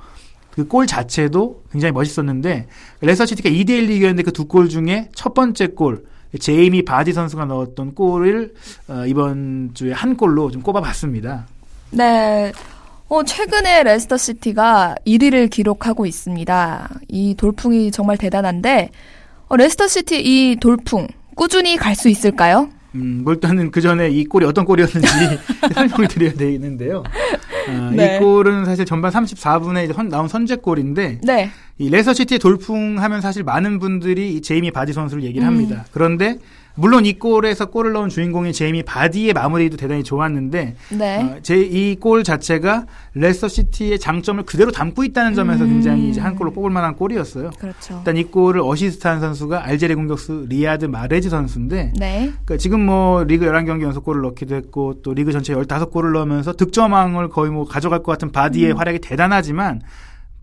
그 0.51 0.67
골 0.67 0.85
자체도 0.85 1.63
굉장히 1.71 1.91
멋있었는데 1.93 2.67
레스터 3.01 3.25
시티가 3.25 3.49
2대 3.49 3.69
1 3.71 3.89
이겼는데 3.89 4.23
그 4.23 4.31
두 4.31 4.45
골 4.47 4.69
중에 4.69 5.09
첫 5.15 5.33
번째 5.33 5.67
골 5.67 6.05
제이미 6.39 6.83
바디 6.83 7.13
선수가 7.13 7.45
넣었던 7.45 7.93
골을 7.95 8.53
어, 8.87 9.03
이번 9.07 9.71
주에 9.73 9.91
한 9.93 10.15
골로 10.17 10.51
좀 10.51 10.61
꼽아봤습니다. 10.61 11.47
네. 11.91 12.51
어, 13.13 13.21
최근에 13.23 13.83
레스터 13.83 14.17
시티가 14.17 14.95
1위를 15.05 15.47
기록하고 15.47 16.07
있습니다. 16.07 16.89
이 17.09 17.35
돌풍이 17.35 17.91
정말 17.91 18.17
대단한데, 18.17 18.89
어, 19.49 19.55
레스터 19.55 19.87
시티 19.87 20.19
이 20.23 20.55
돌풍, 20.59 21.05
꾸준히 21.35 21.77
갈 21.77 21.93
수 21.95 22.09
있을까요? 22.09 22.69
음, 22.95 23.21
뭐 23.23 23.33
일단은 23.33 23.69
그 23.69 23.81
전에 23.81 24.09
이 24.09 24.25
골이 24.25 24.47
어떤 24.47 24.65
골이었는지 24.65 25.07
설명을 25.75 26.07
드려야 26.07 26.33
되는데요. 26.33 27.03
어, 27.69 27.89
네. 27.93 28.15
이 28.15 28.19
골은 28.19 28.65
사실 28.65 28.83
전반 28.83 29.11
34분에 29.11 29.83
이제 29.83 29.93
선- 29.93 30.09
나온 30.09 30.27
선제골인데 30.27 31.19
네. 31.23 31.51
이 31.77 31.89
레스터시티의 31.91 32.39
돌풍 32.39 32.99
하면 32.99 33.21
사실 33.21 33.43
많은 33.43 33.77
분들이 33.77 34.33
이 34.33 34.41
제이미 34.41 34.71
바디 34.71 34.91
선수를 34.91 35.23
얘기를 35.23 35.47
음. 35.47 35.53
합니다. 35.53 35.85
그런데 35.91 36.39
물론 36.75 37.05
이 37.05 37.19
골에서 37.19 37.67
골을 37.67 37.91
넣은 37.93 38.09
주인공인 38.09 38.51
제이미 38.51 38.81
바디의 38.81 39.33
마무리도 39.33 39.77
대단히 39.77 40.03
좋았는데 40.03 40.75
네. 40.97 41.23
어, 41.23 41.39
제이 41.43 41.95
골 41.97 42.23
자체가 42.23 42.85
레스터 43.13 43.47
시티의 43.47 43.99
장점을 43.99 44.43
그대로 44.43 44.71
담고 44.71 45.03
있다는 45.03 45.35
점에서 45.35 45.65
음. 45.65 45.69
굉장히 45.69 46.09
이제 46.09 46.19
한 46.19 46.35
골로 46.35 46.51
뽑을 46.51 46.71
만한 46.71 46.95
골이었어요. 46.95 47.51
그렇죠. 47.59 47.97
일단 47.99 48.17
이 48.17 48.23
골을 48.23 48.61
어시스트한 48.61 49.19
선수가 49.19 49.65
알제리 49.65 49.93
공격수 49.93 50.47
리아드 50.49 50.85
마레즈 50.85 51.29
선수인데 51.29 51.93
네. 51.97 52.19
그러니까 52.45 52.57
지금 52.57 52.85
뭐 52.85 53.23
리그 53.23 53.45
11경기 53.45 53.83
연속 53.83 54.03
골을 54.03 54.21
넣기도 54.21 54.55
했고 54.55 55.01
또 55.03 55.13
리그 55.13 55.31
전체 55.31 55.53
15골을 55.53 56.13
넣으면서 56.13 56.53
득점왕을 56.53 57.29
거의 57.29 57.51
뭐 57.51 57.65
가져갈 57.65 58.01
것 58.01 58.11
같은 58.13 58.31
바디의 58.31 58.71
음. 58.71 58.77
활약이 58.77 58.99
대단하지만 58.99 59.81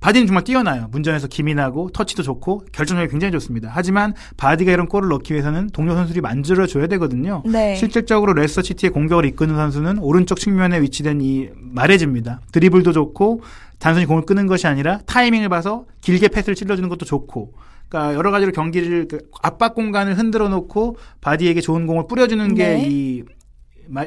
바디는 0.00 0.26
정말 0.26 0.44
뛰어나요. 0.44 0.88
문전에서 0.90 1.28
기민하고 1.28 1.90
터치도 1.90 2.22
좋고 2.22 2.64
결정력이 2.72 3.10
굉장히 3.10 3.32
좋습니다. 3.32 3.70
하지만 3.72 4.14
바디가 4.38 4.72
이런 4.72 4.86
골을 4.86 5.10
넣기 5.10 5.34
위해서는 5.34 5.68
동료 5.70 5.94
선수들이 5.94 6.22
만들어 6.22 6.66
줘야 6.66 6.86
되거든요. 6.86 7.42
네. 7.44 7.76
실질적으로 7.76 8.32
레스터 8.32 8.62
시티의 8.62 8.90
공격을 8.90 9.26
이끄는 9.26 9.54
선수는 9.54 9.98
오른쪽 9.98 10.40
측면에 10.40 10.80
위치된 10.80 11.20
이 11.20 11.50
마레즈입니다. 11.54 12.40
드리블도 12.50 12.92
좋고 12.92 13.42
단순히 13.78 14.06
공을 14.06 14.22
끄는 14.22 14.46
것이 14.46 14.66
아니라 14.66 15.00
타이밍을 15.04 15.50
봐서 15.50 15.84
길게 16.00 16.28
패스를 16.28 16.54
찔러주는 16.54 16.88
것도 16.88 17.04
좋고 17.04 17.52
그러니까 17.88 18.14
여러 18.14 18.30
가지로 18.30 18.52
경기를 18.52 19.06
그 19.06 19.18
압박 19.42 19.74
공간을 19.74 20.16
흔들어 20.16 20.48
놓고 20.48 20.96
바디에게 21.20 21.60
좋은 21.60 21.86
공을 21.86 22.04
뿌려주는 22.08 22.54
네. 22.54 22.76
게이 22.76 23.24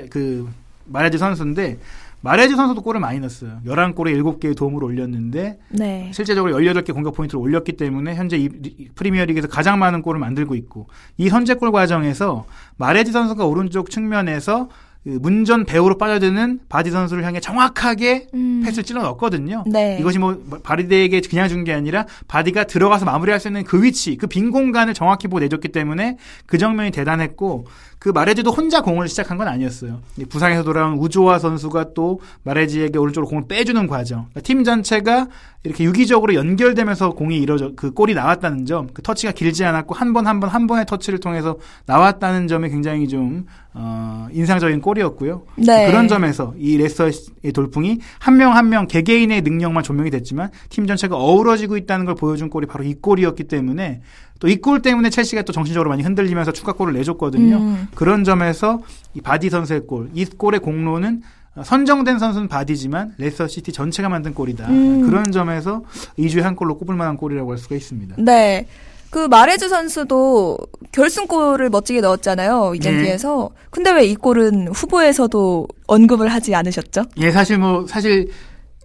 그 0.09 0.49
마레즈 0.85 1.17
선수인데 1.17 1.77
마레즈 2.23 2.55
선수도 2.55 2.81
골을 2.81 3.01
많이 3.01 3.19
넣었어요. 3.19 3.59
11골에 3.65 4.17
7개의 4.23 4.55
도움을 4.55 4.81
올렸는데 4.81 5.59
네. 5.71 6.09
실제적으로 6.13 6.53
18개 6.53 6.93
공격 6.93 7.15
포인트를 7.15 7.41
올렸기 7.41 7.73
때문에 7.73 8.15
현재 8.15 8.37
이, 8.37 8.47
이 8.63 8.87
프리미어리그에서 8.95 9.49
가장 9.49 9.77
많은 9.77 10.01
골을 10.01 10.21
만들고 10.21 10.55
있고 10.55 10.87
이 11.17 11.27
선제골 11.27 11.73
과정에서 11.73 12.45
마레지 12.77 13.11
선수가 13.11 13.45
오른쪽 13.45 13.89
측면에서 13.89 14.69
그 15.03 15.09
문전 15.21 15.65
배후로 15.65 15.97
빠져드는 15.97 16.61
바디 16.69 16.89
선수를 16.89 17.25
향해 17.25 17.41
정확하게 17.41 18.27
음. 18.35 18.61
패스를 18.63 18.85
찔러 18.85 19.01
넣었거든요. 19.01 19.65
네. 19.67 19.97
이것이 19.99 20.17
뭐 20.17 20.41
바디에게 20.63 21.19
그냥 21.29 21.49
준 21.49 21.65
게 21.65 21.73
아니라 21.73 22.05
바디가 22.29 22.63
들어가서 22.63 23.03
마무리할 23.03 23.41
수 23.41 23.49
있는 23.49 23.65
그 23.65 23.83
위치, 23.83 24.15
그 24.15 24.27
빈 24.27 24.49
공간을 24.49 24.93
정확히 24.93 25.27
보고 25.27 25.41
내줬기 25.41 25.73
때문에 25.73 26.15
그 26.45 26.57
장면이 26.57 26.91
대단했고 26.91 27.65
그 28.03 28.09
마레즈도 28.09 28.51
혼자 28.51 28.81
공을 28.81 29.07
시작한 29.07 29.37
건 29.37 29.47
아니었어요. 29.47 30.01
이 30.17 30.25
부상에서 30.25 30.63
돌아온 30.63 30.97
우조아 30.97 31.39
선수가 31.39 31.93
또 31.93 32.19
마레즈에게 32.43 32.99
오른쪽으로 32.99 33.29
공을 33.29 33.43
빼주는 33.47 33.87
과정. 33.87 34.23
그러니까 34.31 34.41
팀 34.41 34.65
전체가 34.65 35.29
이렇게 35.63 35.85
유기적으로 35.85 36.33
연결되면서 36.35 37.11
공이 37.11 37.37
이루어져 37.37 37.71
그 37.77 37.91
골이 37.91 38.13
나왔다는 38.13 38.65
점, 38.65 38.89
그 38.93 39.01
터치가 39.01 39.31
길지 39.31 39.63
않았고 39.63 39.95
한 39.95 40.11
번 40.11 40.27
한 40.27 40.41
번 40.41 40.49
한 40.49 40.67
번의 40.67 40.85
터치를 40.85 41.21
통해서 41.21 41.57
나왔다는 41.85 42.49
점이 42.49 42.67
굉장히 42.71 43.07
좀 43.07 43.45
어, 43.73 44.27
인상적인 44.33 44.81
골이었고요. 44.81 45.43
네. 45.55 45.87
그런 45.87 46.09
점에서 46.09 46.53
이 46.57 46.75
레스터의 46.77 47.53
돌풍이 47.53 47.99
한 48.19 48.35
명 48.35 48.53
한명 48.53 48.85
개개인의 48.87 49.43
능력만 49.43 49.81
조명이 49.81 50.09
됐지만 50.09 50.49
팀 50.69 50.85
전체가 50.87 51.15
어우러지고 51.15 51.77
있다는 51.77 52.03
걸 52.05 52.15
보여준 52.15 52.49
골이 52.49 52.67
바로 52.67 52.83
이 52.83 52.95
골이었기 52.95 53.45
때문에 53.45 54.01
또 54.43 54.49
이 54.49 54.57
골 54.59 54.81
때문에 54.81 55.09
첼시가 55.09 55.43
또 55.43 55.53
정신적으로 55.53 55.89
많이 55.89 56.03
흔들리면서 56.03 56.51
추가골을 56.51 56.93
내줬거든요. 56.95 57.55
음. 57.55 57.87
그런 57.95 58.25
점에서 58.25 58.81
이 59.13 59.21
바디 59.21 59.49
선수의 59.49 59.87
골, 59.87 60.09
이 60.13 60.25
골의 60.25 60.59
공로는 60.59 61.21
선정된 61.63 62.19
선수는 62.19 62.49
바디지만 62.49 63.13
레스터 63.17 63.47
시티 63.47 63.71
전체가 63.71 64.09
만든 64.09 64.33
골이다. 64.33 64.67
음. 64.67 65.05
그런 65.05 65.31
점에서 65.31 65.83
이 66.19 66.24
주의 66.24 66.41
한 66.41 66.57
골로 66.57 66.77
꼽을 66.77 66.93
만한 66.95 67.15
골이라고 67.15 67.51
할 67.51 67.57
수가 67.57 67.75
있습니다. 67.77 68.15
네. 68.19 68.67
그 69.09 69.27
마레즈 69.27 69.69
선수도 69.69 70.57
결승골을 70.91 71.69
멋지게 71.69 72.01
넣었잖아요. 72.01 72.73
이 72.75 72.79
네. 72.79 72.91
경기에서. 72.91 73.51
근데 73.69 73.91
왜 73.93 74.07
이 74.07 74.15
골은 74.15 74.67
후보에서도 74.73 75.67
언급을 75.87 76.27
하지 76.27 76.53
않으셨죠? 76.53 77.03
예, 77.21 77.31
사실 77.31 77.59
뭐 77.59 77.85
사실 77.87 78.27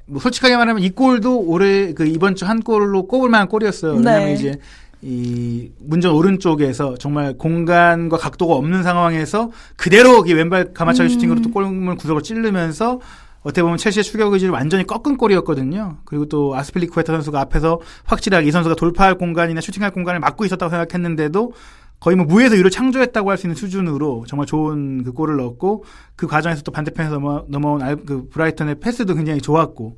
뭐 0.07 0.21
솔직하게 0.21 0.57
말하면 0.57 0.83
이 0.85 0.91
골도 0.91 1.41
올해 1.41 1.93
그 1.95 2.07
이번 2.07 2.35
주 2.37 2.45
한 2.47 2.61
골로 2.63 3.09
꼽을 3.09 3.29
만한 3.29 3.49
골이었어요. 3.49 3.95
왜냐면 3.95 4.25
네. 4.27 4.35
이제 4.35 4.55
이 5.03 5.71
문전 5.79 6.13
오른쪽에서 6.13 6.97
정말 6.99 7.37
공간과 7.39 8.17
각도가 8.17 8.55
없는 8.55 8.83
상황에서 8.83 9.51
그대로 9.77 10.25
이 10.27 10.33
왼발 10.33 10.73
가마차기 10.73 11.09
음. 11.09 11.15
슈팅으로 11.15 11.43
또 11.43 11.51
골문 11.51 11.97
구석을 11.97 12.23
찌르면서 12.23 13.01
어떻게 13.43 13.63
보면 13.63 13.79
첼시의 13.79 14.03
추격 14.03 14.33
의지를 14.33 14.53
완전히 14.53 14.85
꺾은 14.85 15.17
골이었거든요. 15.17 15.99
그리고 16.05 16.27
또 16.27 16.57
아스필리쿠에타 16.57 17.13
선수가 17.13 17.41
앞에서 17.41 17.81
확실하게 18.05 18.49
이 18.49 18.51
선수가 18.51 18.75
돌파할 18.75 19.15
공간이나 19.17 19.61
슈팅할 19.61 19.93
공간을 19.93 20.19
막고 20.21 20.45
있었다고 20.45 20.71
생각했는데도 20.71 21.53
거의 22.01 22.17
뭐 22.17 22.27
무에서 22.27 22.57
유를 22.57 22.71
창조했다고 22.71 23.31
할 23.31 23.39
수 23.39 23.47
있는 23.47 23.55
수준으로 23.55 24.25
정말 24.27 24.47
좋은 24.47 25.05
그 25.05 25.13
골을 25.13 25.37
넣었고 25.37 25.85
그 26.17 26.27
과정에서 26.27 26.63
또 26.63 26.73
반대편에서 26.73 27.15
넘어, 27.15 27.45
넘어온 27.49 27.83
알, 27.83 27.97
그 27.97 28.29
브라이턴의 28.29 28.81
패스도 28.81 29.15
굉장히 29.15 29.41
좋았고 29.41 29.97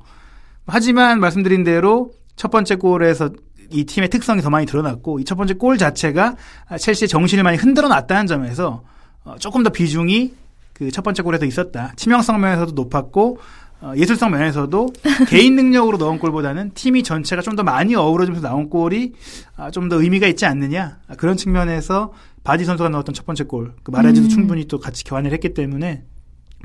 하지만 0.67 1.19
말씀드린 1.19 1.63
대로 1.63 2.11
첫 2.35 2.49
번째 2.49 2.75
골에서 2.75 3.31
이 3.73 3.85
팀의 3.85 4.09
특성이 4.09 4.41
더 4.41 4.49
많이 4.49 4.65
드러났고 4.65 5.19
이 5.19 5.23
첫 5.23 5.35
번째 5.35 5.53
골 5.55 5.77
자체가 5.77 6.35
첼시의 6.79 7.07
정신을 7.07 7.43
많이 7.43 7.57
흔들어 7.57 7.87
놨다는 7.87 8.27
점에서 8.27 8.83
어, 9.23 9.35
조금 9.39 9.63
더 9.63 9.69
비중이 9.69 10.33
그 10.73 10.89
첫 10.91 11.03
번째 11.03 11.21
골에도 11.23 11.45
있었다. 11.45 11.93
치명성 11.95 12.41
면에서도 12.41 12.71
높았고 12.73 13.37
어, 13.81 13.93
예술성 13.95 14.31
면에서도 14.31 14.89
개인 15.29 15.55
능력으로 15.55 15.97
넣은 15.97 16.17
골보다는 16.19 16.71
팀이 16.73 17.03
전체가 17.03 17.41
좀 17.41 17.55
더 17.55 17.63
많이 17.63 17.95
어우러지면서 17.95 18.47
나온 18.47 18.69
골이 18.69 19.13
아, 19.57 19.69
좀더 19.71 20.01
의미가 20.01 20.27
있지 20.27 20.45
않느냐 20.45 20.97
아, 21.07 21.15
그런 21.15 21.37
측면에서 21.37 22.13
바디 22.43 22.65
선수가 22.65 22.89
넣었던 22.89 23.13
첫 23.13 23.25
번째 23.25 23.43
골, 23.43 23.73
그 23.83 23.91
마레즈도 23.91 24.27
음. 24.27 24.29
충분히 24.29 24.65
또 24.65 24.79
같이 24.79 25.03
공헌을 25.03 25.31
했기 25.33 25.53
때문에 25.53 26.03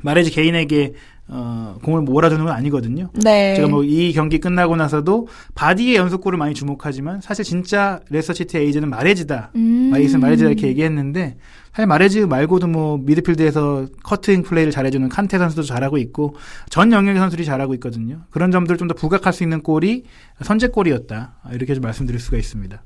마레즈 0.03 0.31
개인에게 0.31 0.93
어, 1.29 1.77
공을 1.83 2.01
몰아주는 2.03 2.43
건 2.45 2.53
아니거든요. 2.53 3.09
네. 3.23 3.55
제가 3.55 3.67
뭐 3.67 3.83
이 3.83 4.13
경기 4.13 4.39
끝나고 4.39 4.75
나서도 4.75 5.27
바디의 5.55 5.95
연속골을 5.95 6.37
많이 6.37 6.53
주목하지만 6.53 7.19
사실 7.21 7.43
진짜 7.43 7.99
레스터시티 8.09 8.57
에이스는 8.57 8.89
마레즈다. 8.89 9.51
음. 9.55 9.89
마이슨 9.91 10.19
마레즈다 10.21 10.49
이렇게 10.49 10.67
얘기했는데 10.67 11.37
사실 11.73 11.85
마레즈 11.85 12.19
말고도 12.19 12.67
뭐 12.67 12.97
미드필드에서 12.99 13.87
커팅 14.03 14.41
플레이를 14.43 14.71
잘해주는 14.71 15.09
칸테 15.09 15.37
선수도 15.37 15.63
잘하고 15.63 15.97
있고 15.97 16.35
전 16.69 16.91
영역의 16.91 17.19
선수들이 17.19 17.45
잘하고 17.45 17.73
있거든요. 17.75 18.21
그런 18.29 18.51
점들을 18.51 18.77
좀 18.77 18.87
더 18.87 18.93
부각할 18.95 19.33
수 19.33 19.43
있는 19.43 19.61
골이 19.61 20.05
선제골이었다. 20.41 21.39
이렇게 21.51 21.73
좀 21.75 21.81
말씀드릴 21.83 22.19
수가 22.21 22.37
있습니다. 22.37 22.81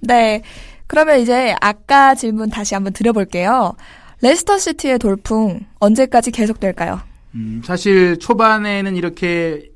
네. 0.00 0.42
그러면 0.86 1.18
이제 1.20 1.54
아까 1.60 2.14
질문 2.14 2.50
다시 2.50 2.74
한번 2.74 2.92
드려볼게요. 2.92 3.74
레스터 4.22 4.58
시티의 4.58 4.98
돌풍 5.00 5.60
언제까지 5.80 6.30
계속될까요? 6.30 7.00
음, 7.34 7.62
사실 7.64 8.18
초반에는 8.18 8.96
이렇게 8.96 9.70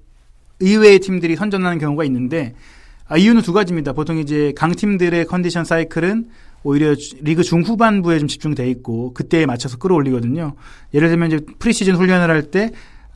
의외의 0.60 1.00
팀들이 1.00 1.36
선전하는 1.36 1.78
경우가 1.78 2.04
있는데 2.04 2.54
아, 3.06 3.16
이유는 3.16 3.42
두 3.42 3.52
가지입니다. 3.52 3.92
보통 3.92 4.18
이제 4.18 4.52
강팀들의 4.56 5.24
컨디션 5.26 5.64
사이클은 5.64 6.28
오히려 6.62 6.94
리그 7.22 7.42
중후반부에 7.42 8.18
좀 8.18 8.28
집중돼 8.28 8.68
있고 8.70 9.14
그때에 9.14 9.46
맞춰서 9.46 9.78
끌어올리거든요. 9.78 10.54
예를 10.92 11.08
들면 11.08 11.32
이제 11.32 11.40
프리시즌 11.58 11.94
훈련을 11.96 12.28
할 12.30 12.50
때 12.50 12.72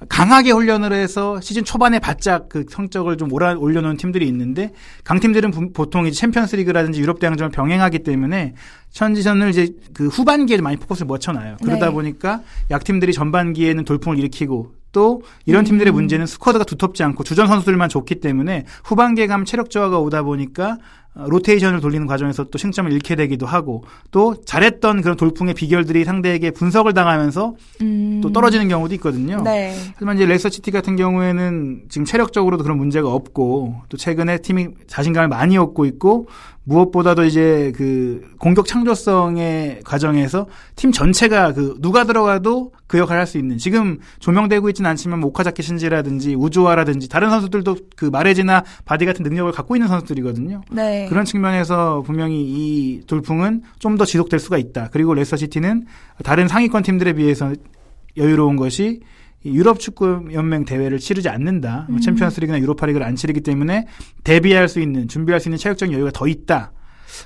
강하게 0.09 0.53
훈련을 0.53 0.93
해서 0.93 1.41
시즌 1.41 1.65
초반에 1.65 1.99
바짝 1.99 2.49
그 2.49 2.65
성적을 2.69 3.17
좀 3.17 3.33
올라, 3.33 3.55
올려놓은 3.55 3.97
팀들이 3.97 4.27
있는데 4.29 4.73
강팀들은 5.05 5.73
보통 5.73 6.07
이제 6.07 6.19
챔피언스 6.19 6.57
리그라든지 6.57 7.01
유럽 7.01 7.19
대항전을 7.21 7.51
병행하기 7.51 8.01
때문에 8.01 8.55
컨디션을 8.97 9.51
이제 9.51 9.75
그 9.95 10.09
후반기에 10.09 10.59
많이 10.59 10.77
포커스를 10.77 11.07
맞춰놔요. 11.07 11.57
그러다 11.63 11.87
네. 11.87 11.93
보니까 11.93 12.43
약팀들이 12.71 13.13
전반기에는 13.13 13.85
돌풍을 13.85 14.19
일으키고 14.19 14.75
또 14.93 15.23
이런 15.47 15.65
팀들의 15.65 15.93
음. 15.93 15.95
문제는 15.95 16.27
스쿼드가 16.27 16.65
두텁지 16.65 17.03
않고 17.03 17.25
주전 17.25 17.47
선수들만 17.47 17.89
좋기 17.89 18.17
때문에 18.17 18.67
후반기에 18.85 19.27
가면 19.27 19.47
체력 19.47 19.71
저하가 19.71 19.99
오다 19.99 20.23
보니까 20.23 20.73
어, 20.73 21.02
로테이션을 21.15 21.81
돌리는 21.81 22.07
과정에서 22.07 22.45
또 22.45 22.59
승점을 22.59 22.91
잃게 22.93 23.17
되기도 23.17 23.45
하고 23.45 23.85
또 24.11 24.35
잘했던 24.45 25.03
그런 25.03 25.17
돌풍의 25.17 25.55
비결들이 25.55 26.05
상대에게 26.05 26.51
분석을 26.53 26.95
당하면서 26.95 27.55
음. 27.83 28.21
또 28.23 28.33
떨어지는 28.33 28.69
경우도 28.69 28.95
있거든요. 28.95 29.43
네. 29.43 29.77
하지만 29.95 30.17
이제 30.17 30.25
레스터시티 30.25 30.71
같은 30.71 30.97
경우에는 30.97 31.83
지금 31.91 32.05
체력적으로도 32.05 32.63
그런 32.65 32.79
문제가 32.79 33.13
없고 33.13 33.83
또 33.89 33.97
최근에 33.97 34.39
팀이 34.39 34.69
자신감을 34.87 35.29
많이 35.29 35.59
얻고 35.59 35.85
있고 35.85 36.29
무엇보다도 36.65 37.25
이제 37.25 37.73
그 37.75 38.23
공격 38.39 38.67
창조성의 38.67 39.81
과정에서 39.85 40.47
팀 40.77 40.93
전체가 40.93 41.53
그 41.53 41.75
누가 41.81 42.05
들어가도 42.05 42.73
그 42.87 42.99
역할을 42.99 43.21
할 43.21 43.27
수 43.27 43.39
있는 43.39 43.57
지금 43.57 43.99
조명되고 44.21 44.69
있지는 44.69 44.91
않지만 44.91 45.19
오카자키 45.21 45.63
신지라든지 45.63 46.35
우조아라든지 46.35 47.09
다른 47.09 47.31
선수들도 47.31 47.77
그 47.97 48.05
마레즈나 48.07 48.65
바디 48.85 49.07
같은 49.07 49.23
능력을 49.23 49.51
갖고 49.53 49.75
있는 49.75 49.89
선수들이거든요. 49.89 50.61
네. 50.71 51.02
그런 51.09 51.25
측면에서 51.25 52.03
분명히 52.05 52.43
이 52.43 53.03
돌풍은 53.07 53.63
좀 53.79 53.97
더 53.97 54.05
지속될 54.05 54.41
수가 54.41 54.57
있다. 54.59 54.89
그리고 54.93 55.13
레스터시티는 55.15 55.85
다른 56.25 56.49
상위권 56.49 56.83
팀들에 56.83 57.13
비해서 57.13 57.53
여유로운 58.17 58.57
것이 58.57 59.01
유럽 59.45 59.81
축구 59.81 60.29
연맹 60.33 60.65
대회를 60.65 60.99
치르지 60.99 61.29
않는다. 61.29 61.87
뭐 61.89 61.97
음. 61.97 62.01
챔피언스리그나 62.01 62.59
유로파리그를 62.61 63.05
안 63.05 63.17
치르기 63.17 63.41
때문에 63.41 63.87
대비할 64.25 64.69
수 64.69 64.81
있는 64.81 65.09
준비할 65.09 65.41
수 65.41 65.49
있는 65.49 65.59
체력적 65.59 65.93
여유가 65.93 66.11
더 66.13 66.27
있다. 66.29 66.73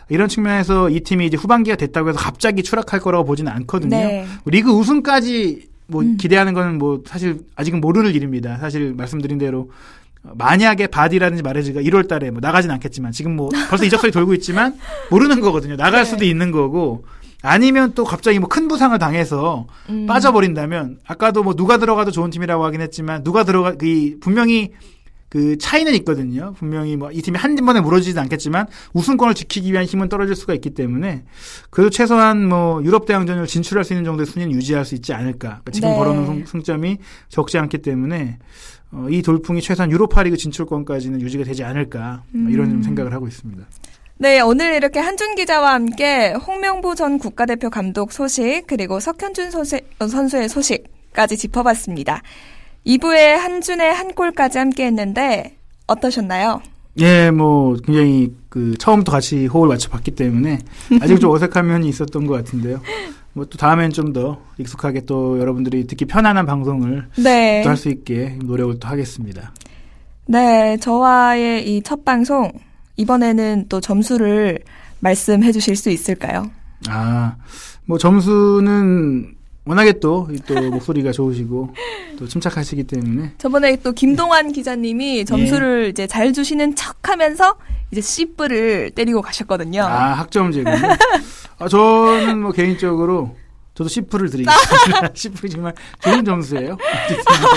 이런 0.09 0.29
측면에서 0.29 0.91
이 0.91 1.01
팀이 1.01 1.27
이제 1.27 1.37
후반기가 1.37 1.77
됐다고 1.77 2.09
해서 2.09 2.19
갑자기 2.19 2.63
추락할 2.63 3.01
거라고 3.01 3.25
보지는 3.25 3.53
않거든요. 3.53 3.97
네. 3.97 4.27
리그 4.47 4.71
우승까지 4.71 5.69
뭐 5.87 6.03
음. 6.03 6.17
기대하는 6.17 6.55
거는 6.55 6.79
뭐 6.79 7.03
사실 7.07 7.39
아직은 7.55 7.81
모르는 7.81 8.13
일입니다. 8.15 8.57
사실 8.59 8.95
말씀드린 8.95 9.39
대로 9.39 9.71
만약에 10.35 10.87
바디라든지 10.89 11.43
마레즈가 11.43 11.81
1월 11.81 12.09
달에 12.09 12.31
뭐 12.31 12.41
나가진 12.41 12.71
않겠지만 12.71 13.13
지금 13.13 13.37
뭐 13.37 13.49
벌써 13.71 13.85
이적설이 13.85 14.13
돌고 14.13 14.35
있지만 14.35 14.77
모르는 15.11 15.41
거거든요. 15.41 15.77
나갈 15.77 16.05
네. 16.05 16.11
수도 16.11 16.25
있는 16.25 16.51
거고 16.51 17.05
아니면 17.43 17.93
또 17.95 18.05
갑자기 18.05 18.39
뭐 18.39 18.49
큰 18.49 18.67
부상을 18.69 18.99
당해서 18.99 19.67
음. 19.91 20.07
빠져버린다면 20.07 21.01
아까도 21.07 21.43
뭐 21.43 21.55
누가 21.55 21.77
들어가도 21.79 22.11
좋은 22.11 22.31
팀이라고 22.31 22.65
하긴 22.65 22.81
했지만 22.81 23.23
누가 23.23 23.45
들어가 23.45 23.75
그 23.77 24.17
분명히 24.21 24.73
그 25.29 25.59
차이는 25.59 25.95
있거든요. 25.97 26.55
분명히 26.57 26.97
뭐 26.97 27.11
이 27.13 27.21
팀이 27.21 27.37
한 27.37 27.55
번에 27.57 27.81
무너지진 27.81 28.19
않겠지만 28.19 28.67
우승권을 28.95 29.35
지키기 29.35 29.73
위한 29.73 29.85
힘은 29.85 30.09
떨어질 30.09 30.35
수가 30.37 30.55
있기 30.55 30.71
때문에 30.71 31.25
그래도 31.71 31.91
최소한 31.91 32.49
뭐 32.49 32.83
유럽 32.85 33.07
대항전을 33.07 33.47
진출할 33.47 33.85
수 33.85 33.93
있는 33.93 34.05
정도의 34.05 34.27
순위는 34.27 34.53
유지할 34.55 34.85
수 34.85 34.95
있지 34.95 35.13
않을까. 35.13 35.49
그러니까 35.49 35.71
지금 35.73 35.91
네. 35.91 35.97
벌어놓은 35.97 36.47
승점이 36.47 36.99
적지 37.29 37.59
않기 37.59 37.79
때문에 37.79 38.39
어, 38.97 39.07
이 39.11 39.21
돌풍이 39.21 39.61
최소한 39.61 39.91
유로파리그 39.91 40.39
진출권까지는 40.39 41.21
유지가 41.21 41.45
되지 41.45 41.63
않을까 41.63 42.23
음. 42.35 42.49
이런 42.51 42.83
생각을 42.83 43.13
하고 43.13 43.29
있습니다. 43.29 43.63
네, 44.19 44.41
오늘 44.41 44.75
이렇게 44.75 44.99
한준 44.99 45.35
기자와 45.35 45.75
함께 45.75 46.33
홍명보 46.33 46.95
전 46.95 47.19
국가대표 47.19 47.69
감독 47.69 48.13
소식 48.13 48.63
그리고 48.67 48.99
석현준 48.99 49.51
선수의 49.51 50.49
소식까지 50.49 51.37
짚어봤습니다. 51.37 52.23
2부에 52.87 53.35
한준의 53.35 53.93
한 53.93 54.15
골까지 54.15 54.57
함께 54.57 54.87
했는데 54.87 55.57
어떠셨나요? 55.87 56.63
예, 56.99 57.31
뭐 57.31 57.77
굉장히 57.85 58.35
그 58.49 58.75
처음부터 58.79 59.13
같이 59.13 59.47
호흡을 59.47 59.69
맞춰 59.69 59.91
봤기 59.91 60.13
때문에 60.13 60.61
아직 61.03 61.21
좀 61.21 61.33
어색한 61.37 61.67
면이 61.67 61.87
있었던 61.91 62.27
것 62.27 62.33
같은데요. 62.35 62.81
뭐 63.37 63.45
또 63.45 63.59
다음엔 63.59 63.91
좀 63.93 64.13
더 64.13 64.39
익숙하게 64.59 65.03
또 65.05 65.39
여러분들이 65.39 65.87
듣기 65.87 66.07
편안한 66.07 66.47
방송을 66.47 67.07
네. 67.23 67.63
또 67.63 67.69
할 67.71 67.77
수 67.77 67.89
있게 67.91 68.39
노력을 68.43 68.79
또 68.79 68.89
하겠습니다. 68.89 69.53
네, 70.27 70.77
저와의 70.79 71.69
이 71.77 71.83
첫 71.83 72.05
방송 72.05 72.51
이번에는 72.97 73.67
또 73.69 73.81
점수를 73.81 74.59
말씀해 75.01 75.53
주실 75.53 75.77
수 75.77 75.91
있을까요? 75.91 76.51
아, 76.89 77.37
뭐 77.85 77.99
점수는 77.99 79.36
워낙에 79.67 79.95
또, 80.01 80.29
또 80.47 80.55
목소리가 80.71 81.11
좋으시고 81.13 81.75
또 82.19 82.29
침착하시기 82.29 82.85
때문에 82.85 83.33
저번에 83.39 83.77
또 83.83 83.93
김동환 83.93 84.53
기자님이 84.53 85.25
점수를 85.25 85.87
예. 85.87 85.89
이제 85.89 86.07
잘 86.07 86.33
주시는 86.33 86.77
척하면서 86.77 87.57
이제 87.91 88.01
씨뿔을 88.01 88.93
때리고 88.93 89.23
가셨거든요. 89.23 89.83
아 89.83 90.13
학점제군요. 90.15 90.77
아 91.59 91.69
저는 91.69 92.41
뭐 92.43 92.53
개인적으로 92.53 93.35
저도 93.75 93.89
씨뿔을 93.89 94.31
드리겠습니다. 94.31 95.11
씨뿔이 95.15 95.51
정말 95.53 95.75
좋은 96.01 96.25
점수예요. 96.25 96.77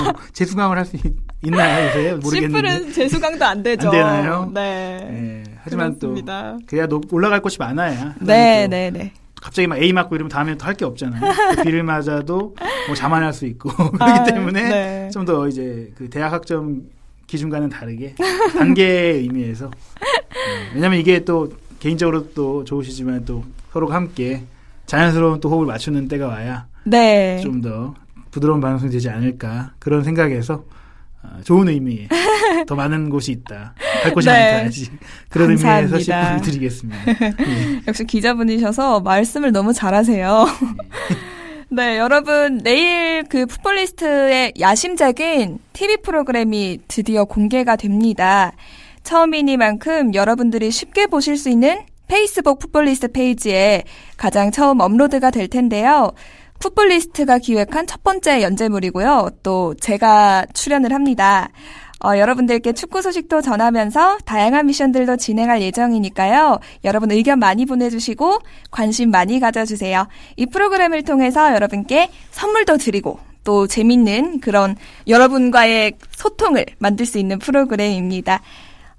뭐 0.03 0.13
재수강을 0.33 0.77
할 0.77 0.85
수 0.85 0.97
있나요 1.43 1.87
요새 1.87 2.13
모르겠는데. 2.15 2.69
씨뿔은 2.69 2.93
재수강도 2.93 3.45
안 3.45 3.63
되죠. 3.63 3.87
안 3.87 3.91
되나요? 3.93 4.51
네. 4.53 5.07
네. 5.09 5.43
하지만 5.63 5.97
그렇습니다. 5.97 6.57
또 6.59 6.65
그래야 6.65 6.87
올라갈 7.11 7.41
곳이 7.41 7.57
많아야. 7.59 8.15
네, 8.19 8.67
네, 8.67 8.89
네. 8.91 9.13
갑자기 9.41 9.67
막 9.67 9.77
A 9.77 9.93
맞고 9.93 10.15
이러면 10.15 10.29
다음에 10.29 10.55
또 10.57 10.65
할 10.65 10.75
게 10.75 10.85
없잖아요. 10.85 11.21
그 11.55 11.63
B를 11.63 11.83
맞아도 11.83 12.55
뭐 12.87 12.95
자만할 12.95 13.33
수 13.33 13.45
있고 13.45 13.69
그렇기 13.97 13.97
아, 14.03 14.23
때문에 14.23 14.69
네. 14.69 15.09
좀더 15.11 15.47
이제 15.47 15.91
그 15.95 16.09
대학 16.09 16.31
학점 16.33 16.83
기준과는 17.27 17.69
다르게 17.69 18.15
단계의 18.57 19.19
의미에서 19.21 19.69
네. 19.69 20.71
왜냐하면 20.73 20.99
이게 20.99 21.23
또 21.23 21.51
개인적으로 21.79 22.31
또 22.33 22.63
좋으시지만 22.63 23.25
또 23.25 23.43
서로가 23.71 23.95
함께 23.95 24.43
자연스러운 24.85 25.39
또 25.39 25.49
호흡을 25.49 25.67
맞추는 25.67 26.07
때가 26.07 26.27
와야 26.27 26.67
네. 26.85 27.39
좀 27.43 27.61
더 27.61 27.93
부드러운 28.31 28.61
방송이 28.61 28.91
되지 28.91 29.09
않을까 29.09 29.71
그런 29.79 30.03
생각에서 30.03 30.63
어, 31.23 31.39
좋은 31.43 31.67
의미에 31.67 32.07
더 32.67 32.75
많은 32.75 33.09
곳이 33.09 33.31
있다. 33.31 33.73
할 34.03 34.13
곳이 34.13 34.27
네. 34.27 34.53
많다. 34.53 34.67
아직 34.67 34.91
그런 35.29 35.47
감사합니다. 35.49 35.85
의미에서 35.85 36.03
시간을 36.03 36.41
드리겠습니다. 36.41 37.05
네. 37.05 37.81
역시 37.87 38.03
기자분이셔서 38.05 39.01
말씀을 39.01 39.51
너무 39.51 39.73
잘하세요. 39.73 40.45
네. 41.09 41.15
네, 41.71 41.97
여러분 41.99 42.57
내일 42.63 43.23
그 43.29 43.45
풋볼리스트의 43.45 44.53
야심작인 44.59 45.59
TV 45.73 45.97
프로그램이 45.97 46.79
드디어 46.87 47.25
공개가 47.25 47.75
됩니다. 47.75 48.53
처음이니만큼 49.03 50.15
여러분들이 50.15 50.71
쉽게 50.71 51.05
보실 51.07 51.37
수 51.37 51.49
있는 51.49 51.81
페이스북 52.07 52.57
풋볼리스트 52.59 53.11
페이지에 53.11 53.83
가장 54.17 54.49
처음 54.51 54.79
업로드가 54.79 55.29
될 55.29 55.47
텐데요. 55.47 56.11
풋볼리스트가 56.59 57.37
기획한 57.37 57.87
첫 57.87 58.03
번째 58.03 58.41
연재물이고요. 58.41 59.29
또 59.43 59.75
제가 59.79 60.45
출연을 60.53 60.91
합니다. 60.91 61.49
어, 62.03 62.17
여러분들께 62.17 62.73
축구 62.73 63.01
소식도 63.01 63.41
전하면서 63.41 64.19
다양한 64.25 64.67
미션들도 64.67 65.17
진행할 65.17 65.61
예정이니까요. 65.61 66.59
여러분 66.85 67.11
의견 67.11 67.39
많이 67.39 67.65
보내주시고 67.65 68.39
관심 68.71 69.11
많이 69.11 69.39
가져주세요. 69.39 70.07
이 70.37 70.45
프로그램을 70.45 71.03
통해서 71.03 71.53
여러분께 71.53 72.09
선물도 72.31 72.77
드리고 72.77 73.19
또 73.43 73.67
재밌는 73.67 74.39
그런 74.39 74.75
여러분과의 75.07 75.93
소통을 76.11 76.65
만들 76.77 77.05
수 77.05 77.17
있는 77.19 77.39
프로그램입니다. 77.39 78.41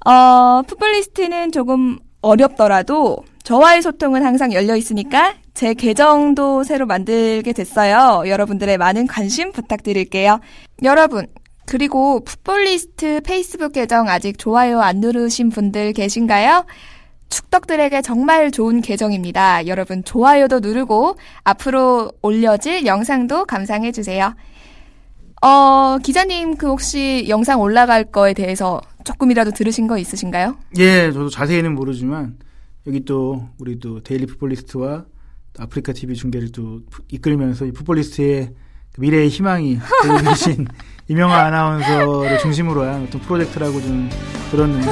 어, 0.05 0.63
풋볼리스트는 0.67 1.53
조금 1.53 1.99
어렵더라도 2.23 3.25
저와의 3.45 3.83
소통은 3.83 4.25
항상 4.25 4.53
열려 4.53 4.77
있으니까 4.77 5.35
제 5.55 5.75
계정도 5.75 6.65
새로 6.65 6.87
만들게 6.87 7.53
됐어요. 7.53 8.29
여러분들의 8.29 8.77
많은 8.79 9.07
관심 9.07 9.53
부탁드릴게요. 9.53 10.41
여러분, 10.83 11.27
그리고 11.71 12.19
풋볼리스트 12.25 13.21
페이스북 13.25 13.75
계정 13.75 14.09
아직 14.09 14.37
좋아요 14.39 14.81
안 14.81 14.99
누르신 14.99 15.51
분들 15.51 15.93
계신가요? 15.93 16.67
축덕들에게 17.29 18.03
정말 18.03 18.51
좋은 18.51 18.81
계정입니다. 18.81 19.69
여러분 19.69 20.03
좋아요도 20.03 20.59
누르고 20.59 21.15
앞으로 21.45 22.11
올려질 22.23 22.87
영상도 22.87 23.45
감상해 23.45 23.93
주세요. 23.93 24.35
어, 25.43 25.99
기자님 26.03 26.57
그 26.57 26.67
혹시 26.67 27.27
영상 27.29 27.61
올라갈 27.61 28.03
거에 28.03 28.35
대해서 28.35 28.81
조금이라도 29.05 29.53
들으신 29.53 29.87
거 29.87 29.97
있으신가요? 29.97 30.57
예, 30.79 31.13
저도 31.13 31.29
자세히는 31.29 31.77
모르지만 31.77 32.37
여기 32.89 33.05
또 33.05 33.49
우리 33.61 33.79
또 33.79 34.03
데일리 34.03 34.27
풋볼리스트와 34.27 35.05
아프리카 35.57 35.93
TV 35.93 36.17
중계를 36.17 36.51
또 36.51 36.81
이끌면서 37.13 37.65
이 37.65 37.71
풋볼리스트의 37.71 38.55
미래의 38.99 39.29
희망이 39.29 39.79
되고 40.03 40.17
계신 40.29 40.67
이명화 41.11 41.47
아나운서를 41.47 42.39
중심으로 42.39 42.83
한 42.85 43.03
어떤 43.03 43.21
프로젝트라고 43.23 43.81
좀 43.81 44.09
들었는데 44.53 44.87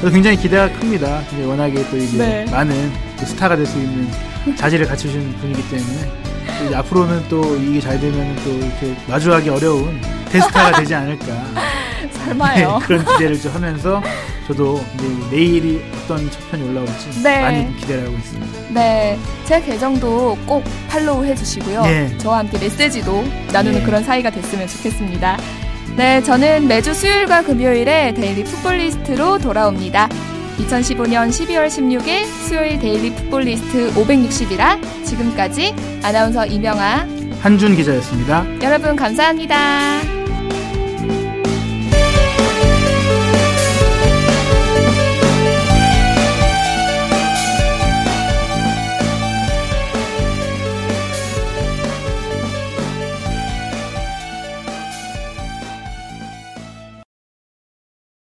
그래서 0.00 0.10
굉장히 0.10 0.38
기대가 0.38 0.66
큽니다. 0.72 1.22
근데 1.28 1.44
워낙에 1.44 1.90
또 1.90 1.98
이제 1.98 2.16
네. 2.16 2.50
많은 2.50 2.90
또 3.20 3.26
스타가 3.26 3.54
될 3.54 3.66
수 3.66 3.76
있는 3.76 4.08
자질을 4.56 4.86
갖추신 4.86 5.30
분이기 5.42 5.62
때문에 5.68 6.74
앞으로는 6.74 7.28
또 7.28 7.54
이게 7.56 7.82
잘 7.82 8.00
되면 8.00 8.34
또 8.44 8.50
이렇게 8.50 8.96
마주하기 9.08 9.50
어려운 9.50 10.00
대스타가 10.30 10.78
되지 10.78 10.94
않을까 10.94 11.26
설마요. 12.24 12.78
네, 12.78 12.86
그런 12.86 13.04
기대를 13.04 13.40
좀 13.40 13.52
하면서 13.54 14.02
저도 14.46 14.82
이제 14.94 15.06
내일이 15.30 15.82
어떤 16.04 16.30
첫 16.30 16.50
편이 16.50 16.68
올라올지 16.68 17.22
네. 17.22 17.42
많이 17.42 17.76
기대를 17.76 18.06
하고 18.06 18.16
있습니다. 18.16 18.58
네, 18.72 19.18
제 19.44 19.60
계정도 19.60 20.36
꼭 20.46 20.64
팔로우 20.88 21.24
해주시고요. 21.24 21.82
네. 21.82 22.18
저와 22.18 22.38
함께 22.38 22.58
메시지도 22.58 23.24
나누는 23.52 23.80
네. 23.80 23.84
그런 23.84 24.04
사이가 24.04 24.30
됐으면 24.30 24.66
좋겠습니다. 24.68 25.38
네, 25.96 26.22
저는 26.22 26.68
매주 26.68 26.94
수요일과 26.94 27.42
금요일에 27.42 28.14
데일리 28.14 28.44
풋볼리스트로 28.44 29.38
돌아옵니다. 29.38 30.08
2015년 30.58 31.28
12월 31.30 31.68
16일 31.68 32.26
수요일 32.46 32.78
데일리 32.78 33.14
풋볼리스트 33.14 33.92
560이라 33.94 35.04
지금까지 35.04 35.74
아나운서 36.02 36.46
이명아 36.46 37.06
한준 37.40 37.76
기자였습니다. 37.76 38.44
여러분 38.62 38.96
감사합니다. 38.96 40.17